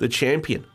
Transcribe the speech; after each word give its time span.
the 0.00 0.08
champion, 0.08 0.66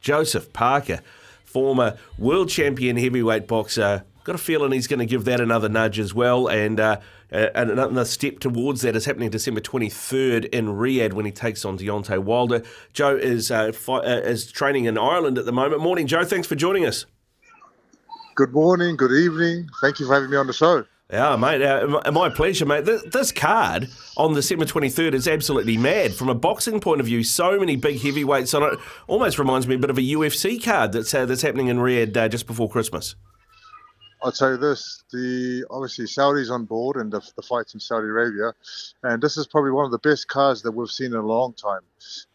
Joseph 0.00 0.52
Parker, 0.52 1.00
former 1.44 1.96
world 2.18 2.50
champion 2.50 2.98
heavyweight 2.98 3.48
boxer. 3.48 4.04
Got 4.24 4.34
a 4.34 4.38
feeling 4.38 4.72
he's 4.72 4.86
going 4.86 4.98
to 4.98 5.06
give 5.06 5.24
that 5.24 5.40
another 5.40 5.70
nudge 5.70 5.98
as 5.98 6.12
well, 6.12 6.48
and 6.48 6.78
uh, 6.78 7.00
another 7.30 8.04
step 8.04 8.40
towards 8.40 8.82
that 8.82 8.94
is 8.94 9.06
happening 9.06 9.30
December 9.30 9.62
23rd 9.62 10.46
in 10.50 10.66
Riyadh 10.66 11.14
when 11.14 11.24
he 11.24 11.32
takes 11.32 11.64
on 11.64 11.78
Deontay 11.78 12.18
Wilder. 12.18 12.62
Joe 12.92 13.16
is 13.16 13.50
uh, 13.50 13.72
fi- 13.72 14.00
uh, 14.00 14.20
is 14.20 14.52
training 14.52 14.84
in 14.84 14.98
Ireland 14.98 15.38
at 15.38 15.46
the 15.46 15.52
moment. 15.52 15.80
Morning, 15.80 16.06
Joe. 16.06 16.24
Thanks 16.24 16.46
for 16.46 16.56
joining 16.56 16.84
us. 16.84 17.06
Good 18.34 18.52
morning. 18.52 18.96
Good 18.96 19.12
evening. 19.12 19.68
Thank 19.80 19.98
you 20.00 20.06
for 20.06 20.14
having 20.14 20.30
me 20.30 20.36
on 20.36 20.46
the 20.46 20.52
show. 20.52 20.84
Yeah, 21.10 21.36
mate. 21.36 21.62
Uh, 21.62 22.12
my 22.12 22.28
pleasure, 22.28 22.66
mate. 22.66 22.84
This, 22.84 23.02
this, 23.04 23.32
card 23.32 23.88
on 24.18 24.34
December 24.34 24.66
23rd 24.66 25.14
is 25.14 25.26
absolutely 25.26 25.78
mad. 25.78 26.14
From 26.14 26.28
a 26.28 26.34
boxing 26.34 26.80
point 26.80 27.00
of 27.00 27.06
view, 27.06 27.24
so 27.24 27.58
many 27.58 27.76
big 27.76 27.98
heavyweights 27.98 28.52
on 28.52 28.62
it. 28.62 28.78
Almost 29.06 29.38
reminds 29.38 29.66
me 29.66 29.76
a 29.76 29.78
bit 29.78 29.88
of 29.88 29.96
a 29.96 30.02
UFC 30.02 30.62
card 30.62 30.92
that's 30.92 31.14
uh, 31.14 31.24
that's 31.24 31.40
happening 31.40 31.68
in 31.68 31.78
Riyadh 31.78 32.14
uh, 32.14 32.28
just 32.28 32.46
before 32.46 32.68
Christmas. 32.68 33.14
I'll 34.22 34.32
tell 34.32 34.50
you 34.50 34.56
this: 34.58 35.02
the 35.10 35.64
obviously 35.70 36.04
Saudis 36.04 36.50
on 36.50 36.66
board 36.66 36.96
and 36.96 37.10
the, 37.10 37.26
the 37.36 37.42
fights 37.42 37.72
in 37.72 37.80
Saudi 37.80 38.08
Arabia, 38.08 38.52
and 39.02 39.22
this 39.22 39.38
is 39.38 39.46
probably 39.46 39.70
one 39.70 39.86
of 39.86 39.92
the 39.92 39.98
best 40.00 40.28
cards 40.28 40.60
that 40.60 40.72
we've 40.72 40.90
seen 40.90 41.12
in 41.12 41.14
a 41.14 41.26
long 41.26 41.54
time. 41.54 41.80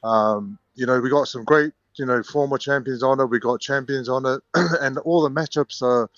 Um, 0.04 0.58
you 0.74 0.88
know, 0.88 1.00
we 1.00 1.12
got 1.12 1.28
some 1.28 1.44
great, 1.44 1.74
you 1.98 2.08
know, 2.08 2.24
former 2.24 2.58
champions 2.58 3.04
on 3.04 3.20
it. 3.20 3.26
We 3.26 3.38
got 3.38 3.62
champions 3.62 4.10
on 4.10 4.26
it, 4.26 4.42
and 4.82 4.98
all 5.00 5.22
the 5.22 5.30
matchups 5.30 5.84
are 5.84 6.10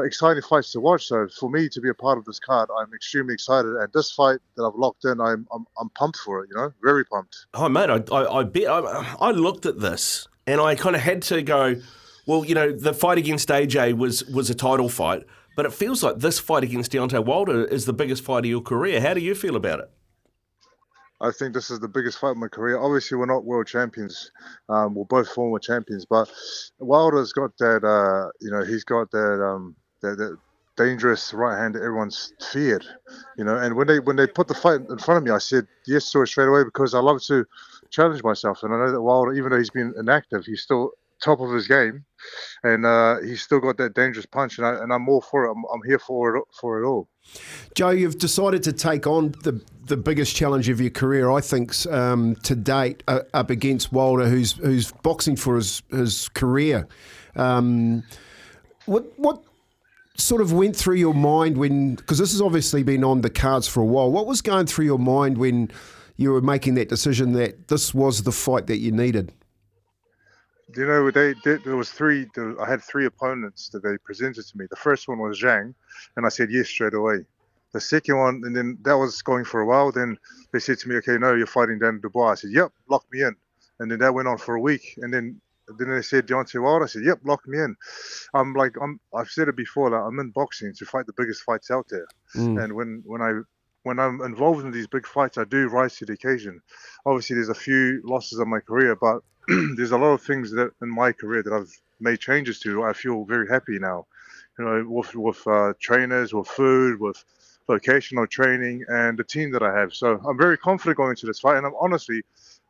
exciting 0.00 0.42
fights 0.42 0.72
to 0.72 0.80
watch. 0.80 1.06
So 1.06 1.28
for 1.28 1.50
me 1.50 1.68
to 1.68 1.80
be 1.80 1.88
a 1.88 1.94
part 1.94 2.18
of 2.18 2.24
this 2.24 2.38
card, 2.38 2.68
I'm 2.78 2.92
extremely 2.94 3.34
excited. 3.34 3.74
And 3.76 3.92
this 3.92 4.10
fight 4.10 4.40
that 4.56 4.64
I've 4.64 4.74
locked 4.74 5.04
in, 5.04 5.20
I'm 5.20 5.46
I'm, 5.52 5.66
I'm 5.80 5.90
pumped 5.90 6.18
for 6.18 6.42
it. 6.42 6.48
You 6.50 6.56
know, 6.56 6.72
very 6.82 7.04
pumped. 7.04 7.46
Oh 7.54 7.68
mate, 7.68 7.90
I 7.90 8.02
I, 8.14 8.40
I 8.40 8.42
bet 8.44 8.68
I, 8.68 9.16
I 9.20 9.30
looked 9.30 9.66
at 9.66 9.80
this 9.80 10.28
and 10.46 10.60
I 10.60 10.74
kind 10.74 10.96
of 10.96 11.02
had 11.02 11.22
to 11.22 11.42
go. 11.42 11.76
Well, 12.26 12.44
you 12.44 12.54
know, 12.54 12.72
the 12.72 12.94
fight 12.94 13.18
against 13.18 13.48
AJ 13.48 13.96
was 13.96 14.24
was 14.26 14.50
a 14.50 14.54
title 14.54 14.88
fight, 14.88 15.24
but 15.56 15.66
it 15.66 15.72
feels 15.72 16.02
like 16.02 16.18
this 16.18 16.38
fight 16.38 16.64
against 16.64 16.92
Deontay 16.92 17.24
Wilder 17.24 17.64
is 17.64 17.84
the 17.84 17.92
biggest 17.92 18.24
fight 18.24 18.40
of 18.40 18.46
your 18.46 18.62
career. 18.62 19.00
How 19.00 19.14
do 19.14 19.20
you 19.20 19.34
feel 19.34 19.56
about 19.56 19.80
it? 19.80 19.90
I 21.20 21.30
think 21.30 21.54
this 21.54 21.70
is 21.70 21.80
the 21.80 21.88
biggest 21.88 22.18
fight 22.18 22.32
of 22.32 22.36
my 22.36 22.48
career. 22.48 22.78
Obviously, 22.78 23.16
we're 23.16 23.26
not 23.26 23.44
world 23.44 23.66
champions. 23.66 24.30
Um, 24.68 24.94
we're 24.94 25.04
both 25.04 25.28
former 25.28 25.58
champions, 25.58 26.04
but 26.04 26.30
Wilder's 26.78 27.32
got 27.32 27.56
that. 27.58 27.84
Uh, 27.84 28.30
you 28.40 28.50
know, 28.50 28.64
he's 28.64 28.84
got 28.84 29.10
that. 29.12 29.42
Um, 29.42 29.76
the 30.10 30.38
dangerous 30.76 31.32
right 31.32 31.58
hand 31.58 31.74
that 31.74 31.82
everyone's 31.82 32.32
feared, 32.52 32.84
you 33.36 33.44
know. 33.44 33.56
And 33.56 33.76
when 33.76 33.86
they 33.86 34.00
when 34.00 34.16
they 34.16 34.26
put 34.26 34.48
the 34.48 34.54
fight 34.54 34.80
in 34.88 34.98
front 34.98 35.18
of 35.18 35.24
me, 35.24 35.30
I 35.30 35.38
said 35.38 35.66
yes 35.86 36.10
to 36.12 36.22
it 36.22 36.26
straight 36.28 36.48
away 36.48 36.64
because 36.64 36.94
I 36.94 37.00
love 37.00 37.22
to 37.24 37.46
challenge 37.90 38.22
myself, 38.22 38.62
and 38.62 38.74
I 38.74 38.78
know 38.78 38.92
that 38.92 39.02
Wilder, 39.02 39.32
even 39.32 39.50
though 39.50 39.58
he's 39.58 39.70
been 39.70 39.94
inactive, 39.98 40.44
he's 40.44 40.62
still 40.62 40.90
top 41.22 41.40
of 41.40 41.52
his 41.52 41.66
game, 41.66 42.04
and 42.62 42.84
uh, 42.84 43.20
he's 43.20 43.42
still 43.42 43.60
got 43.60 43.76
that 43.78 43.94
dangerous 43.94 44.26
punch, 44.26 44.58
and, 44.58 44.66
I, 44.66 44.74
and 44.74 44.92
I'm 44.92 45.08
all 45.08 45.20
for 45.20 45.46
it. 45.46 45.52
I'm, 45.52 45.64
I'm 45.72 45.80
here 45.86 45.98
for 45.98 46.36
it 46.36 46.44
for 46.60 46.82
it 46.82 46.86
all. 46.86 47.08
Joe, 47.74 47.90
you've 47.90 48.18
decided 48.18 48.62
to 48.64 48.72
take 48.72 49.06
on 49.06 49.32
the 49.42 49.60
the 49.86 49.96
biggest 49.96 50.34
challenge 50.34 50.68
of 50.70 50.80
your 50.80 50.90
career, 50.90 51.30
I 51.30 51.40
think, 51.40 51.74
um, 51.86 52.36
to 52.36 52.54
date, 52.54 53.02
uh, 53.06 53.20
up 53.34 53.50
against 53.50 53.92
Wilder, 53.92 54.28
who's 54.28 54.52
who's 54.52 54.92
boxing 55.02 55.36
for 55.36 55.56
his 55.56 55.82
his 55.90 56.28
career. 56.30 56.86
Um, 57.36 58.02
what 58.86 59.18
what 59.18 59.42
sort 60.16 60.40
of 60.40 60.52
went 60.52 60.76
through 60.76 60.96
your 60.96 61.14
mind 61.14 61.56
when, 61.56 61.96
because 61.96 62.18
this 62.18 62.32
has 62.32 62.40
obviously 62.40 62.82
been 62.82 63.02
on 63.02 63.20
the 63.20 63.30
cards 63.30 63.66
for 63.66 63.80
a 63.80 63.84
while, 63.84 64.10
what 64.10 64.26
was 64.26 64.40
going 64.40 64.66
through 64.66 64.84
your 64.84 64.98
mind 64.98 65.38
when 65.38 65.70
you 66.16 66.30
were 66.30 66.40
making 66.40 66.74
that 66.74 66.88
decision 66.88 67.32
that 67.32 67.68
this 67.68 67.92
was 67.92 68.22
the 68.22 68.32
fight 68.32 68.66
that 68.68 68.78
you 68.78 68.92
needed? 68.92 69.32
You 70.76 70.86
know, 70.86 71.10
they 71.10 71.34
did, 71.44 71.62
there 71.64 71.76
was 71.76 71.90
three. 71.90 72.28
I 72.60 72.68
had 72.68 72.82
three 72.82 73.06
opponents 73.06 73.68
that 73.68 73.82
they 73.82 73.96
presented 73.98 74.44
to 74.44 74.58
me. 74.58 74.66
The 74.70 74.76
first 74.76 75.06
one 75.06 75.18
was 75.18 75.40
Zhang, 75.40 75.74
and 76.16 76.26
I 76.26 76.28
said 76.28 76.50
yes 76.50 76.68
straight 76.68 76.94
away. 76.94 77.24
The 77.72 77.80
second 77.80 78.16
one, 78.18 78.42
and 78.44 78.56
then 78.56 78.78
that 78.82 78.94
was 78.96 79.20
going 79.22 79.44
for 79.44 79.60
a 79.60 79.66
while. 79.66 79.92
Then 79.92 80.16
they 80.52 80.58
said 80.58 80.78
to 80.78 80.88
me, 80.88 80.96
"Okay, 80.96 81.18
no, 81.18 81.34
you're 81.34 81.46
fighting 81.46 81.78
Dan 81.78 82.00
Dubois." 82.00 82.32
I 82.32 82.34
said, 82.34 82.50
"Yep, 82.50 82.72
lock 82.88 83.04
me 83.12 83.22
in." 83.22 83.36
And 83.78 83.90
then 83.90 83.98
that 83.98 84.14
went 84.14 84.26
on 84.26 84.38
for 84.38 84.54
a 84.54 84.60
week, 84.60 84.98
and 85.02 85.12
then 85.12 85.40
then 85.78 85.88
they 85.88 86.02
said 86.02 86.26
Deontay 86.26 86.62
Wilder. 86.62 86.84
I 86.84 86.88
said, 86.88 87.04
"Yep, 87.04 87.20
lock 87.24 87.46
me 87.46 87.58
in." 87.58 87.76
I'm 88.34 88.54
like, 88.54 88.74
I'm. 88.80 89.00
I've 89.14 89.30
said 89.30 89.48
it 89.48 89.56
before. 89.56 89.90
Like, 89.90 90.02
I'm 90.02 90.18
in 90.18 90.30
boxing 90.30 90.74
to 90.74 90.84
fight 90.84 91.06
the 91.06 91.14
biggest 91.16 91.42
fights 91.42 91.70
out 91.70 91.86
there. 91.88 92.06
Mm. 92.36 92.62
And 92.62 92.72
when 92.74 93.02
when 93.06 93.22
I 93.22 93.40
when 93.84 93.98
I'm 93.98 94.20
involved 94.22 94.64
in 94.64 94.70
these 94.70 94.86
big 94.86 95.06
fights, 95.06 95.38
I 95.38 95.44
do 95.44 95.68
rise 95.68 95.96
to 95.96 96.06
the 96.06 96.14
occasion. 96.14 96.60
Obviously, 97.06 97.36
there's 97.36 97.48
a 97.48 97.54
few 97.54 98.02
losses 98.04 98.38
in 98.38 98.48
my 98.48 98.60
career, 98.60 98.96
but 98.96 99.20
there's 99.76 99.92
a 99.92 99.98
lot 99.98 100.12
of 100.12 100.22
things 100.22 100.50
that 100.52 100.72
in 100.82 100.90
my 100.90 101.12
career 101.12 101.42
that 101.42 101.52
I've 101.52 101.72
made 102.00 102.20
changes 102.20 102.60
to. 102.60 102.82
I 102.82 102.92
feel 102.92 103.24
very 103.24 103.48
happy 103.48 103.78
now. 103.78 104.06
You 104.58 104.64
know, 104.64 104.84
with 104.88 105.14
with 105.14 105.46
uh, 105.46 105.74
trainers, 105.80 106.32
with 106.32 106.48
food, 106.48 107.00
with 107.00 107.24
vocational 107.66 108.26
training, 108.26 108.84
and 108.88 109.18
the 109.18 109.24
team 109.24 109.50
that 109.52 109.62
I 109.62 109.78
have. 109.78 109.94
So 109.94 110.20
I'm 110.26 110.38
very 110.38 110.58
confident 110.58 110.96
going 110.96 111.10
into 111.10 111.26
this 111.26 111.40
fight, 111.40 111.56
and 111.56 111.66
I'm 111.66 111.74
honestly 111.80 112.22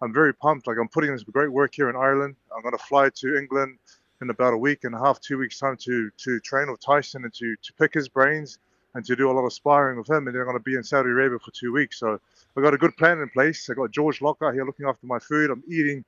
I'm 0.03 0.13
very 0.13 0.35
pumped. 0.35 0.67
Like 0.67 0.77
I'm 0.81 0.89
putting 0.89 1.11
in 1.11 1.19
some 1.19 1.31
great 1.33 1.51
work 1.51 1.75
here 1.75 1.89
in 1.91 1.97
Ireland. 1.97 2.37
I'm 2.55 2.63
going 2.63 2.77
to 2.77 2.85
fly 2.85 3.11
to 3.15 3.37
England 3.37 3.79
in 4.21 4.31
about 4.31 4.55
a 4.55 4.57
week 4.57 4.85
and 4.85 4.95
a 4.95 4.99
half, 4.99 5.21
two 5.21 5.39
weeks 5.39 5.59
time 5.59 5.77
to 5.79 6.11
to 6.19 6.41
train 6.41 6.71
with 6.71 6.81
Tyson 6.81 7.25
and 7.25 7.35
to 7.35 7.57
to 7.57 7.73
pick 7.75 7.95
his 7.95 8.09
brains 8.09 8.59
and 8.95 9.05
to 9.05 9.17
do 9.17 9.31
a 9.31 9.33
lot 9.33 9.45
of 9.45 9.53
sparring 9.53 9.99
with 9.99 10.09
him. 10.09 10.27
And 10.27 10.35
then 10.35 10.43
I'm 10.43 10.47
going 10.47 10.57
to 10.57 10.63
be 10.63 10.75
in 10.75 10.85
Saudi 10.85 11.11
Arabia 11.11 11.39
for 11.39 11.51
two 11.51 11.73
weeks. 11.73 11.99
So 11.99 12.21
I've 12.57 12.63
got 12.63 12.75
a 12.75 12.79
good 12.79 12.97
plan 12.97 13.19
in 13.21 13.29
place. 13.29 13.69
I 13.69 13.75
got 13.75 13.91
George 13.91 14.23
Lockhart 14.23 14.55
here 14.55 14.65
looking 14.65 14.87
after 14.87 15.07
my 15.07 15.19
food. 15.19 15.51
I'm 15.51 15.65
eating 15.69 16.05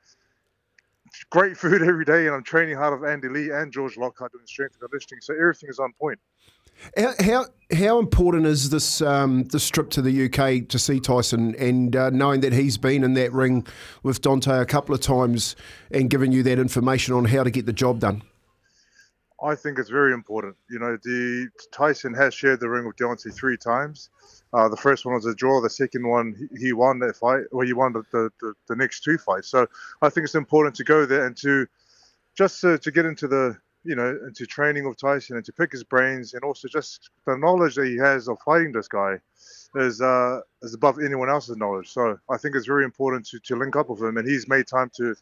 great 1.31 1.57
food 1.57 1.83
every 1.83 2.05
day, 2.05 2.27
and 2.27 2.35
I'm 2.35 2.43
training 2.43 2.77
hard 2.77 3.01
with 3.01 3.09
Andy 3.09 3.29
Lee 3.29 3.51
and 3.51 3.73
George 3.73 3.97
Lockhart 3.97 4.33
doing 4.33 4.47
strength 4.47 4.77
and 4.81 4.89
conditioning. 4.89 5.21
So 5.21 5.35
everything 5.35 5.69
is 5.69 5.79
on 5.79 5.93
point. 6.01 6.19
How 6.97 7.13
how, 7.21 7.47
how 7.75 7.99
important 7.99 8.47
is 8.47 8.71
this 8.71 9.01
um, 9.01 9.45
this 9.45 9.69
trip 9.69 9.91
to 9.91 10.03
the 10.03 10.27
UK 10.27 10.69
to 10.69 10.79
see 10.79 11.01
Tyson 11.01 11.55
and 11.57 11.97
uh, 11.97 12.11
knowing 12.11 12.41
that 12.41 12.53
he's 12.53 12.77
been 12.77 13.03
in 13.03 13.15
that 13.15 13.33
ring 13.33 13.67
with 14.03 14.21
Deontay 14.21 14.61
a 14.61 14.67
couple 14.67 14.95
of 14.95 15.01
times 15.01 15.57
and 15.91 16.11
giving 16.11 16.33
you 16.33 16.43
that 16.43 16.59
information 16.59 17.15
on 17.15 17.25
how 17.25 17.43
to 17.43 17.51
get 17.51 17.67
the 17.67 17.73
job 17.73 18.01
done? 18.01 18.23
I 19.43 19.55
think 19.55 19.79
it's 19.79 19.91
very 19.91 20.15
important. 20.15 20.57
You 20.71 20.79
know, 20.79 20.97
the 21.03 21.49
Tyson 21.71 22.15
has 22.15 22.35
shared 22.35 22.61
the 22.61 22.69
ring 22.69 22.87
with 22.87 22.97
Deontay 22.97 23.35
three 23.35 23.57
times. 23.57 24.11
Uh, 24.53 24.69
the 24.69 24.77
first 24.77 25.05
one 25.05 25.15
was 25.15 25.27
a 25.27 25.35
draw. 25.35 25.61
The 25.61 25.69
second 25.69 26.07
one, 26.07 26.35
he, 26.55 26.67
he 26.69 26.73
won 26.73 26.99
that 27.01 27.17
fight. 27.17 27.45
Well, 27.53 27.67
he 27.67 27.75
won 27.75 27.93
the, 27.93 28.03
the, 28.13 28.55
the, 28.69 28.77
next 28.77 29.05
two 29.05 29.19
fights. 29.19 29.49
So 29.49 29.67
I 30.01 30.09
think 30.09 30.25
it's 30.25 30.35
important 30.35 30.75
to 30.77 30.85
go 30.85 31.05
there 31.05 31.27
and 31.27 31.37
to 31.39 31.67
just 32.35 32.61
to, 32.63 32.79
to 32.79 32.91
get 32.91 33.05
into 33.05 33.29
the 33.29 33.59
you 33.87 33.95
know, 33.95 34.19
into 34.27 34.47
training 34.47 34.85
of 34.85 34.97
Tyson 34.97 35.37
and 35.37 35.45
to 35.45 35.53
pick 35.53 35.71
his 35.71 35.85
brains, 35.85 36.35
and 36.35 36.43
also 36.43 36.67
just 36.67 37.11
the 37.25 37.37
knowledge 37.37 37.77
that 37.77 37.87
he 37.87 37.97
has 37.97 38.29
of 38.29 38.37
fighting 38.45 38.73
this 38.73 38.89
guy 38.89 39.19
is 39.77 40.01
uh, 40.01 40.41
is 40.63 40.75
above 40.75 40.99
anyone 40.99 41.31
else's 41.31 41.57
knowledge. 41.57 41.89
So 41.89 42.19
I 42.29 42.37
think 42.37 42.57
it's 42.57 42.67
very 42.67 42.85
important 42.85 43.27
to, 43.29 43.39
to 43.39 43.57
link 43.57 43.77
up 43.77 43.89
with 43.89 44.03
him, 44.03 44.17
and 44.17 44.29
he's 44.29 44.49
made 44.49 44.67
time 44.67 44.91
to 44.97 45.15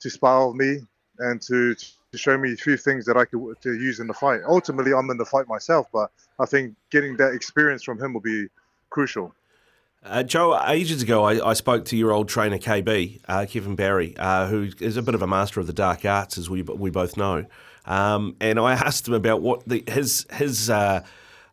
to 0.00 0.10
spar 0.10 0.48
with 0.48 0.56
me 0.56 0.78
and 1.18 1.40
to 1.42 1.74
to 1.74 1.86
show 2.16 2.38
me 2.38 2.52
a 2.52 2.56
few 2.56 2.76
things 2.76 3.04
that 3.04 3.16
I 3.16 3.24
could 3.26 3.60
to 3.62 3.74
use 3.74 4.00
in 4.00 4.06
the 4.06 4.14
fight. 4.14 4.40
Ultimately, 4.46 4.92
I'm 4.94 5.10
in 5.10 5.18
the 5.18 5.26
fight 5.26 5.46
myself, 5.46 5.88
but 5.92 6.10
I 6.38 6.46
think 6.46 6.74
getting 6.90 7.16
that 7.18 7.34
experience 7.34 7.82
from 7.82 8.02
him 8.02 8.14
will 8.14 8.20
be 8.20 8.46
crucial. 8.88 9.34
Uh, 10.02 10.22
Joe, 10.22 10.58
ages 10.66 11.02
ago, 11.02 11.24
I, 11.24 11.50
I, 11.50 11.52
spoke 11.54 11.84
to 11.86 11.96
your 11.96 12.12
old 12.12 12.28
trainer 12.28 12.56
KB, 12.56 13.20
uh, 13.28 13.46
Kevin 13.50 13.74
Barry, 13.74 14.16
uh, 14.16 14.46
who 14.46 14.70
is 14.80 14.96
a 14.96 15.02
bit 15.02 15.14
of 15.14 15.22
a 15.22 15.26
master 15.26 15.58
of 15.60 15.66
the 15.66 15.72
dark 15.72 16.04
arts, 16.04 16.38
as 16.38 16.48
we 16.48 16.62
we 16.62 16.88
both 16.88 17.16
know. 17.16 17.44
Um, 17.84 18.36
and 18.40 18.60
I 18.60 18.72
asked 18.74 19.08
him 19.08 19.14
about 19.14 19.42
what 19.42 19.68
the, 19.68 19.82
his 19.88 20.24
his 20.32 20.70
uh, 20.70 21.04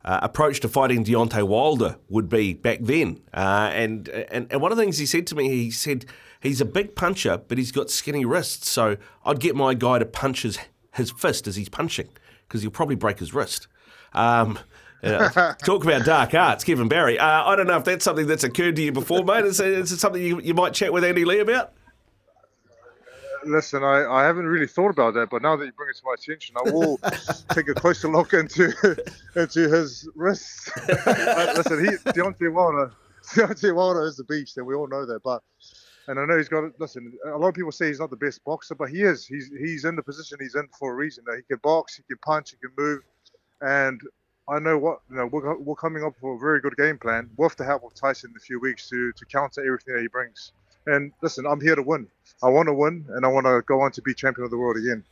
uh, 0.06 0.20
approach 0.22 0.60
to 0.60 0.70
fighting 0.70 1.04
Deontay 1.04 1.46
Wilder 1.46 1.98
would 2.08 2.30
be 2.30 2.54
back 2.54 2.80
then. 2.82 3.20
Uh, 3.34 3.72
and, 3.74 4.08
and 4.08 4.48
and 4.52 4.62
one 4.62 4.72
of 4.72 4.78
the 4.78 4.84
things 4.84 5.00
he 5.00 5.08
said 5.08 5.26
to 5.28 5.36
me, 5.36 5.50
he 5.50 5.72
said 5.72 6.06
he's 6.46 6.62
a 6.62 6.66
big 6.66 6.96
puncher, 6.96 7.38
but 7.48 7.58
he's 7.58 7.72
got 7.72 7.90
skinny 7.90 8.26
wrists. 8.26 8.70
So 8.70 8.98
I'd 9.26 9.40
get 9.40 9.56
my 9.56 9.74
guy 9.74 10.00
to 10.00 10.06
punch 10.06 10.44
his, 10.44 10.60
his 10.94 11.12
fist 11.12 11.48
as 11.48 11.56
he's 11.56 11.70
punching 11.70 12.10
because 12.48 12.62
he'll 12.62 12.72
probably 12.72 12.96
break 12.96 13.20
his 13.20 13.34
wrist. 13.34 13.68
Um, 14.14 14.60
talk 15.04 15.84
about 15.84 16.06
dark 16.06 16.34
arts, 16.34 16.64
Kevin 16.64 16.88
Barry. 16.88 17.20
Uh, 17.20 17.44
I 17.44 17.56
don't 17.56 17.68
know 17.68 17.78
if 17.78 17.84
that's 17.84 18.06
something 18.06 18.28
that's 18.28 18.44
occurred 18.44 18.76
to 18.78 18.82
you 18.82 18.92
before, 18.92 19.24
mate. 19.24 19.46
Is, 19.46 19.60
is 19.60 19.92
it 19.92 20.00
something 20.00 20.22
you, 20.22 20.40
you 20.42 20.54
might 20.54 20.74
chat 20.74 20.92
with 20.92 21.04
Andy 21.04 21.26
Lee 21.26 21.40
about? 21.40 21.74
listen, 23.46 23.84
I, 23.84 24.06
I 24.06 24.24
haven't 24.24 24.46
really 24.46 24.68
thought 24.68 24.90
about 24.90 25.14
that, 25.14 25.30
but 25.30 25.42
now 25.42 25.56
that 25.56 25.66
you 25.66 25.72
bring 25.72 25.90
it 25.90 25.98
to 25.98 26.02
my 26.06 26.14
attention, 26.14 26.56
I 26.58 26.70
will 26.72 26.98
take 27.50 27.68
a 27.68 27.74
closer 27.74 28.10
look 28.10 28.34
into 28.34 28.72
into 29.36 29.70
his 29.70 30.10
wrists. 30.16 30.70
listen, 30.88 31.86
he 31.86 31.92
Deontay 32.12 32.52
Wilder, 32.52 32.92
Deontay 33.28 33.76
Wilder 33.76 34.06
is 34.06 34.18
the 34.18 34.24
beast, 34.24 34.58
and 34.58 34.66
we 34.66 34.76
all 34.76 34.88
know 34.88 35.06
that. 35.06 35.22
But 35.24 35.44
and 36.08 36.20
I 36.20 36.26
know 36.26 36.38
he's 36.38 36.50
got. 36.50 36.64
Listen, 36.80 37.14
a 37.26 37.38
lot 37.38 37.50
of 37.50 37.56
people 37.56 37.72
say 37.72 37.88
he's 37.88 38.00
not 38.00 38.10
the 38.10 38.16
best 38.16 38.44
boxer, 38.44 38.76
but 38.76 38.90
he 38.90 39.02
is. 39.02 39.26
He's 39.26 39.50
he's 39.60 39.86
in 39.86 39.96
the 39.96 40.04
position 40.04 40.38
he's 40.40 40.56
in 40.56 40.68
for 40.80 40.92
a 40.92 40.96
reason. 40.96 41.24
That 41.28 41.38
he 41.38 41.44
can 41.44 41.60
box, 41.64 41.96
he 41.96 42.04
can 42.04 42.18
punch, 42.24 42.52
he 42.52 42.58
can 42.58 42.72
move, 42.78 43.02
and 43.62 44.02
I 44.48 44.60
know 44.60 44.78
what 44.78 45.00
you 45.10 45.18
know. 45.18 45.26
We're, 45.26 45.58
we're 45.58 45.76
coming 45.76 46.04
up 46.04 46.14
with 46.22 46.38
a 46.38 46.40
very 46.40 46.62
good 46.62 46.78
game 46.78 46.98
plan 46.98 47.30
with 47.38 47.56
the 47.56 47.66
help 47.66 47.84
of 47.84 47.94
Tyson 47.96 48.32
in 48.32 48.38
a 48.38 48.40
few 48.40 48.60
weeks 48.60 48.88
to 48.90 49.12
to 49.14 49.26
counter 49.26 49.66
everything 49.66 49.96
that 49.96 50.02
he 50.02 50.08
brings. 50.08 50.52
And 50.88 51.12
listen, 51.22 51.46
I'm 51.48 51.60
here 51.60 51.76
to 51.76 51.82
win. 51.82 52.08
I 52.44 52.50
want 52.50 52.68
to 52.68 52.74
win, 52.74 53.06
and 53.10 53.26
I 53.26 53.30
want 53.30 53.46
to 53.48 53.62
go 53.66 53.82
on 53.82 53.92
to 53.94 54.02
be 54.02 54.14
champion 54.14 54.46
of 54.46 54.52
the 54.52 54.58
world 54.58 54.78
again. 54.78 55.04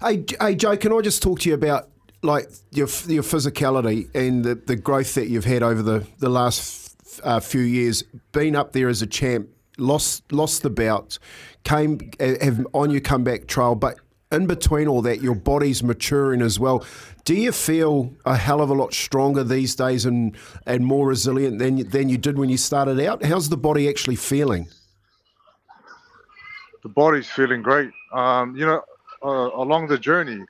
Hey, 0.00 0.24
hey, 0.40 0.54
Joe, 0.56 0.76
can 0.76 0.92
I 0.92 1.00
just 1.00 1.22
talk 1.22 1.40
to 1.40 1.48
you 1.48 1.54
about 1.54 1.88
like 2.22 2.48
your 2.72 2.88
your 3.06 3.22
physicality 3.22 4.12
and 4.14 4.44
the, 4.44 4.54
the 4.54 4.76
growth 4.76 5.14
that 5.14 5.28
you've 5.28 5.44
had 5.44 5.62
over 5.62 5.82
the 5.82 6.06
the 6.18 6.28
last 6.28 7.20
uh, 7.22 7.38
few 7.38 7.60
years? 7.60 8.02
Being 8.32 8.56
up 8.56 8.72
there 8.72 8.88
as 8.88 9.02
a 9.02 9.06
champ, 9.06 9.48
lost 9.78 10.30
lost 10.32 10.62
the 10.62 10.70
bouts, 10.70 11.18
came 11.64 12.00
have 12.20 12.66
on 12.72 12.90
your 12.90 13.00
comeback 13.00 13.46
trail, 13.46 13.74
but 13.74 13.98
in 14.32 14.46
between 14.46 14.88
all 14.88 15.02
that, 15.02 15.22
your 15.22 15.34
body's 15.34 15.82
maturing 15.82 16.42
as 16.42 16.58
well. 16.58 16.84
Do 17.24 17.34
you 17.34 17.52
feel 17.52 18.12
a 18.26 18.36
hell 18.36 18.60
of 18.60 18.70
a 18.70 18.74
lot 18.74 18.92
stronger 18.92 19.44
these 19.44 19.74
days 19.74 20.04
and 20.04 20.36
and 20.66 20.84
more 20.84 21.06
resilient 21.06 21.58
than 21.58 21.78
you, 21.78 21.84
than 21.84 22.08
you 22.08 22.18
did 22.18 22.38
when 22.38 22.48
you 22.48 22.56
started 22.56 23.00
out? 23.00 23.24
How's 23.24 23.48
the 23.48 23.56
body 23.56 23.88
actually 23.88 24.16
feeling? 24.16 24.68
The 26.82 26.88
body's 26.90 27.28
feeling 27.28 27.62
great. 27.62 27.90
Um, 28.12 28.54
you 28.56 28.66
know, 28.66 28.82
uh, 29.24 29.50
along 29.54 29.86
the 29.86 29.96
journey, 29.96 30.44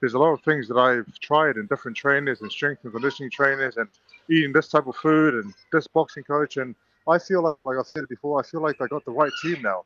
there's 0.00 0.14
a 0.14 0.18
lot 0.18 0.32
of 0.32 0.40
things 0.42 0.66
that 0.68 0.78
I've 0.78 1.18
tried 1.20 1.56
in 1.56 1.66
different 1.66 1.96
trainers 1.96 2.40
and 2.40 2.50
strength 2.50 2.84
and 2.84 2.92
conditioning 2.92 3.30
trainers 3.30 3.76
and 3.76 3.88
eating 4.30 4.52
this 4.52 4.68
type 4.68 4.86
of 4.86 4.96
food 4.96 5.34
and 5.34 5.52
this 5.72 5.86
boxing 5.86 6.24
coach 6.24 6.56
and 6.56 6.74
I 7.06 7.18
feel 7.18 7.42
like, 7.42 7.56
like 7.64 7.76
I've 7.78 7.86
said 7.86 8.04
it 8.04 8.08
before, 8.08 8.40
I 8.40 8.42
feel 8.42 8.62
like 8.62 8.80
I 8.80 8.86
got 8.86 9.04
the 9.04 9.10
right 9.10 9.32
team 9.42 9.60
now, 9.62 9.84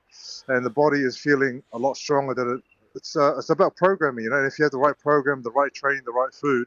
and 0.49 0.65
the 0.65 0.71
body 0.71 1.01
is 1.01 1.17
feeling 1.17 1.63
a 1.73 1.79
lot 1.79 1.97
stronger 1.97 2.35
than 2.35 2.57
it 2.57 2.63
it's 2.95 3.17
uh, 3.17 3.37
it's 3.39 3.51
about 3.51 3.77
programming, 3.77 4.25
you 4.25 4.31
know. 4.31 4.37
And 4.37 4.47
if 4.47 4.59
you 4.59 4.65
have 4.65 4.73
the 4.73 4.79
right 4.79 4.99
program, 4.99 5.43
the 5.43 5.51
right 5.53 5.73
training, 5.73 6.03
the 6.05 6.13
right 6.13 6.33
food, 6.33 6.67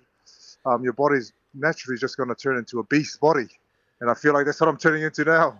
um, 0.66 0.84
your 0.84 0.94
body's 0.94 1.34
naturally 1.54 1.98
just 1.98 2.18
going 2.18 2.30
to 2.30 2.36
turn 2.36 2.58
into 2.58 2.80
a 2.80 2.84
beast 2.84 3.20
body. 3.20 3.48
And 4.00 4.10
I 4.10 4.14
feel 4.14 4.34
like 4.34 4.46
that's 4.46 4.60
what 4.60 4.70
I'm 4.70 4.78
turning 4.78 5.04
into 5.04 5.24
now. 5.24 5.60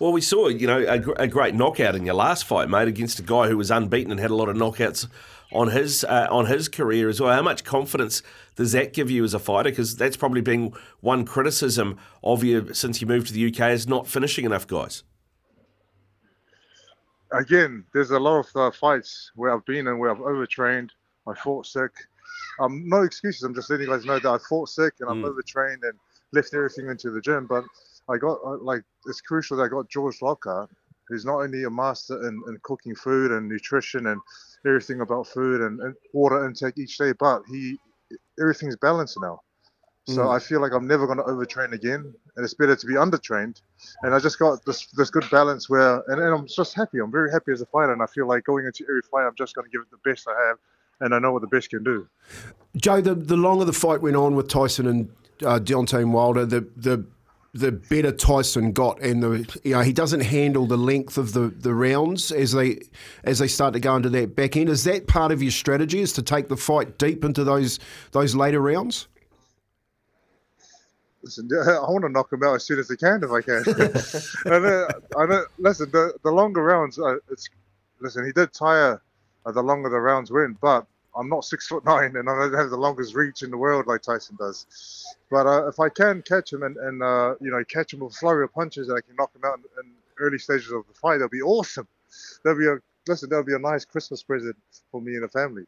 Well, 0.00 0.12
we 0.12 0.20
saw, 0.20 0.48
you 0.48 0.66
know, 0.66 0.78
a, 0.78 1.22
a, 1.22 1.26
great 1.26 1.56
knockout 1.56 1.96
in 1.96 2.06
your 2.06 2.14
last 2.14 2.44
fight, 2.44 2.68
mate, 2.68 2.86
against 2.86 3.18
a 3.18 3.22
guy 3.22 3.48
who 3.48 3.56
was 3.56 3.70
unbeaten 3.70 4.12
and 4.12 4.20
had 4.20 4.30
a 4.30 4.34
lot 4.34 4.48
of 4.48 4.56
knockouts 4.56 5.08
on 5.52 5.70
his 5.70 6.04
uh, 6.04 6.26
on 6.30 6.46
his 6.46 6.68
career 6.68 7.08
as 7.08 7.20
well. 7.20 7.32
How 7.32 7.42
much 7.42 7.64
confidence 7.64 8.22
does 8.56 8.72
that 8.72 8.92
give 8.92 9.10
you 9.10 9.24
as 9.24 9.34
a 9.34 9.38
fighter? 9.38 9.70
Because 9.70 9.96
that's 9.96 10.16
probably 10.16 10.40
been 10.42 10.72
one 11.00 11.24
criticism 11.24 11.98
of 12.22 12.44
you 12.44 12.72
since 12.74 13.00
you 13.00 13.06
moved 13.06 13.28
to 13.28 13.32
the 13.32 13.46
UK 13.48 13.70
is 13.70 13.86
not 13.86 14.06
finishing 14.06 14.44
enough 14.44 14.66
guys 14.66 15.02
again, 17.32 17.84
there's 17.92 18.10
a 18.10 18.18
lot 18.18 18.40
of 18.40 18.56
uh, 18.56 18.70
fights 18.70 19.32
where 19.34 19.54
I've 19.54 19.64
been 19.66 19.86
and 19.88 19.98
where 19.98 20.10
I've 20.10 20.20
overtrained. 20.20 20.92
I 21.26 21.34
fought 21.34 21.66
sick. 21.66 21.90
Um, 22.60 22.88
no 22.88 23.02
excuses. 23.02 23.42
I'm 23.42 23.54
just 23.54 23.70
letting 23.70 23.86
you 23.86 23.92
guys 23.92 24.04
know 24.04 24.18
that 24.18 24.28
I 24.28 24.38
fought 24.48 24.68
sick 24.68 24.94
and 25.00 25.10
I'm 25.10 25.22
mm. 25.22 25.28
overtrained 25.28 25.82
and 25.84 25.94
left 26.32 26.54
everything 26.54 26.88
into 26.88 27.10
the 27.10 27.20
gym. 27.20 27.46
But 27.46 27.64
I 28.08 28.16
got 28.16 28.38
uh, 28.44 28.58
like 28.58 28.82
it's 29.06 29.20
crucial 29.20 29.56
that 29.58 29.64
I 29.64 29.68
got 29.68 29.88
George 29.88 30.20
Lockhart, 30.22 30.70
who's 31.08 31.24
not 31.24 31.40
only 31.40 31.64
a 31.64 31.70
master 31.70 32.28
in, 32.28 32.40
in 32.48 32.58
cooking 32.62 32.94
food 32.94 33.32
and 33.32 33.48
nutrition 33.48 34.06
and 34.06 34.20
everything 34.66 35.00
about 35.00 35.26
food 35.26 35.60
and, 35.60 35.80
and 35.80 35.94
water 36.12 36.44
intake 36.46 36.78
each 36.78 36.98
day, 36.98 37.12
but 37.12 37.42
he 37.48 37.78
everything's 38.40 38.76
balanced 38.76 39.18
now. 39.20 39.40
So 40.06 40.24
mm. 40.24 40.34
I 40.34 40.38
feel 40.38 40.62
like 40.62 40.72
I'm 40.72 40.86
never 40.86 41.06
going 41.06 41.18
to 41.18 41.24
overtrain 41.24 41.72
again, 41.72 42.14
and 42.36 42.44
it's 42.44 42.54
better 42.54 42.74
to 42.74 42.86
be 42.86 42.94
undertrained. 42.94 43.60
And 44.02 44.14
I 44.14 44.18
just 44.18 44.38
got 44.38 44.64
this 44.64 44.86
this 44.92 45.10
good 45.10 45.28
balance 45.30 45.68
where, 45.68 46.02
and, 46.06 46.20
and 46.20 46.34
I'm 46.34 46.46
just 46.46 46.72
happy. 46.74 46.98
I'm 46.98 47.12
very 47.12 47.30
happy 47.30 47.52
as 47.52 47.60
a 47.60 47.66
fighter, 47.66 47.92
and 47.92 48.02
I 48.02 48.06
feel 48.06 48.26
like 48.26 48.44
going 48.44 48.64
into 48.64 48.84
every 48.84 49.02
fight, 49.02 49.26
I'm 49.26 49.34
just 49.36 49.54
going 49.54 49.66
to 49.66 49.70
give 49.70 49.82
it 49.82 49.90
the 49.90 50.10
best 50.10 50.26
I 50.26 50.48
have, 50.48 50.56
and 51.00 51.14
I 51.14 51.18
know 51.18 51.32
what 51.32 51.42
the 51.42 51.48
best 51.48 51.68
can 51.68 51.84
do. 51.84 52.08
Joe, 52.74 53.02
the, 53.02 53.14
the 53.14 53.36
longer 53.36 53.66
the 53.66 53.74
fight 53.74 54.00
went 54.00 54.16
on 54.16 54.34
with 54.34 54.48
Tyson 54.48 54.86
and 54.86 55.10
uh, 55.44 55.58
Deontay 55.58 56.10
Wilder, 56.10 56.46
the 56.46 56.66
the 56.74 57.04
the 57.54 57.72
better 57.72 58.12
Tyson 58.12 58.72
got, 58.72 59.00
and 59.00 59.22
the 59.22 59.60
you 59.64 59.72
know 59.72 59.80
he 59.80 59.92
doesn't 59.92 60.20
handle 60.20 60.66
the 60.66 60.76
length 60.76 61.18
of 61.18 61.32
the, 61.32 61.48
the 61.48 61.74
rounds 61.74 62.30
as 62.30 62.52
they 62.52 62.80
as 63.24 63.38
they 63.38 63.48
start 63.48 63.72
to 63.74 63.80
go 63.80 63.96
into 63.96 64.10
that 64.10 64.36
back 64.36 64.56
end. 64.56 64.68
Is 64.68 64.84
that 64.84 65.06
part 65.06 65.32
of 65.32 65.42
your 65.42 65.52
strategy? 65.52 66.00
Is 66.00 66.12
to 66.14 66.22
take 66.22 66.48
the 66.48 66.56
fight 66.56 66.98
deep 66.98 67.24
into 67.24 67.44
those 67.44 67.78
those 68.12 68.34
later 68.34 68.60
rounds? 68.60 69.08
listen, 71.22 71.48
I 71.68 71.90
want 71.90 72.04
to 72.04 72.08
knock 72.08 72.32
him 72.32 72.42
out 72.42 72.54
as 72.54 72.64
soon 72.64 72.78
as 72.78 72.90
I 72.90 72.96
can 72.96 73.22
if 73.22 73.30
I 73.30 73.40
can. 73.40 73.64
and 74.54 74.66
uh, 74.66 74.88
I 75.16 75.26
know, 75.26 75.44
listen, 75.58 75.90
the, 75.90 76.14
the 76.22 76.30
longer 76.30 76.62
rounds, 76.62 76.98
uh, 76.98 77.16
it's 77.30 77.48
listen. 78.00 78.24
He 78.24 78.32
did 78.32 78.52
tire 78.52 79.00
uh, 79.44 79.52
the 79.52 79.62
longer 79.62 79.88
the 79.88 80.00
rounds 80.00 80.30
went, 80.30 80.60
but 80.60 80.86
I'm 81.18 81.28
not 81.28 81.44
six 81.44 81.66
foot 81.66 81.84
nine, 81.84 82.16
and 82.16 82.28
I 82.28 82.34
don't 82.34 82.54
have 82.54 82.70
the 82.70 82.76
longest 82.76 83.14
reach 83.14 83.42
in 83.42 83.50
the 83.50 83.56
world 83.56 83.86
like 83.86 84.02
Tyson 84.02 84.36
does. 84.38 85.06
But 85.30 85.46
uh, 85.46 85.68
if 85.68 85.80
I 85.80 85.88
can 85.88 86.22
catch 86.22 86.52
him 86.52 86.62
and, 86.62 86.76
and 86.76 87.02
uh, 87.02 87.34
you 87.40 87.50
know 87.50 87.62
catch 87.64 87.92
him 87.92 88.00
with 88.00 88.12
a 88.12 88.16
flurry 88.16 88.44
of 88.44 88.52
punches, 88.52 88.88
and 88.88 88.96
I 88.96 89.00
can 89.00 89.16
knock 89.16 89.34
him 89.34 89.42
out 89.44 89.58
in, 89.58 89.84
in 89.84 89.92
early 90.18 90.38
stages 90.38 90.70
of 90.70 90.86
the 90.86 90.94
fight, 90.94 91.16
that'll 91.16 91.28
be 91.28 91.42
awesome. 91.42 91.88
That'll 92.44 92.58
be 92.58 92.66
a 92.66 92.76
listen. 93.06 93.28
That'll 93.28 93.44
be 93.44 93.54
a 93.54 93.58
nice 93.58 93.84
Christmas 93.84 94.22
present 94.22 94.56
for 94.90 95.00
me 95.00 95.14
and 95.14 95.24
the 95.24 95.28
family. 95.28 95.64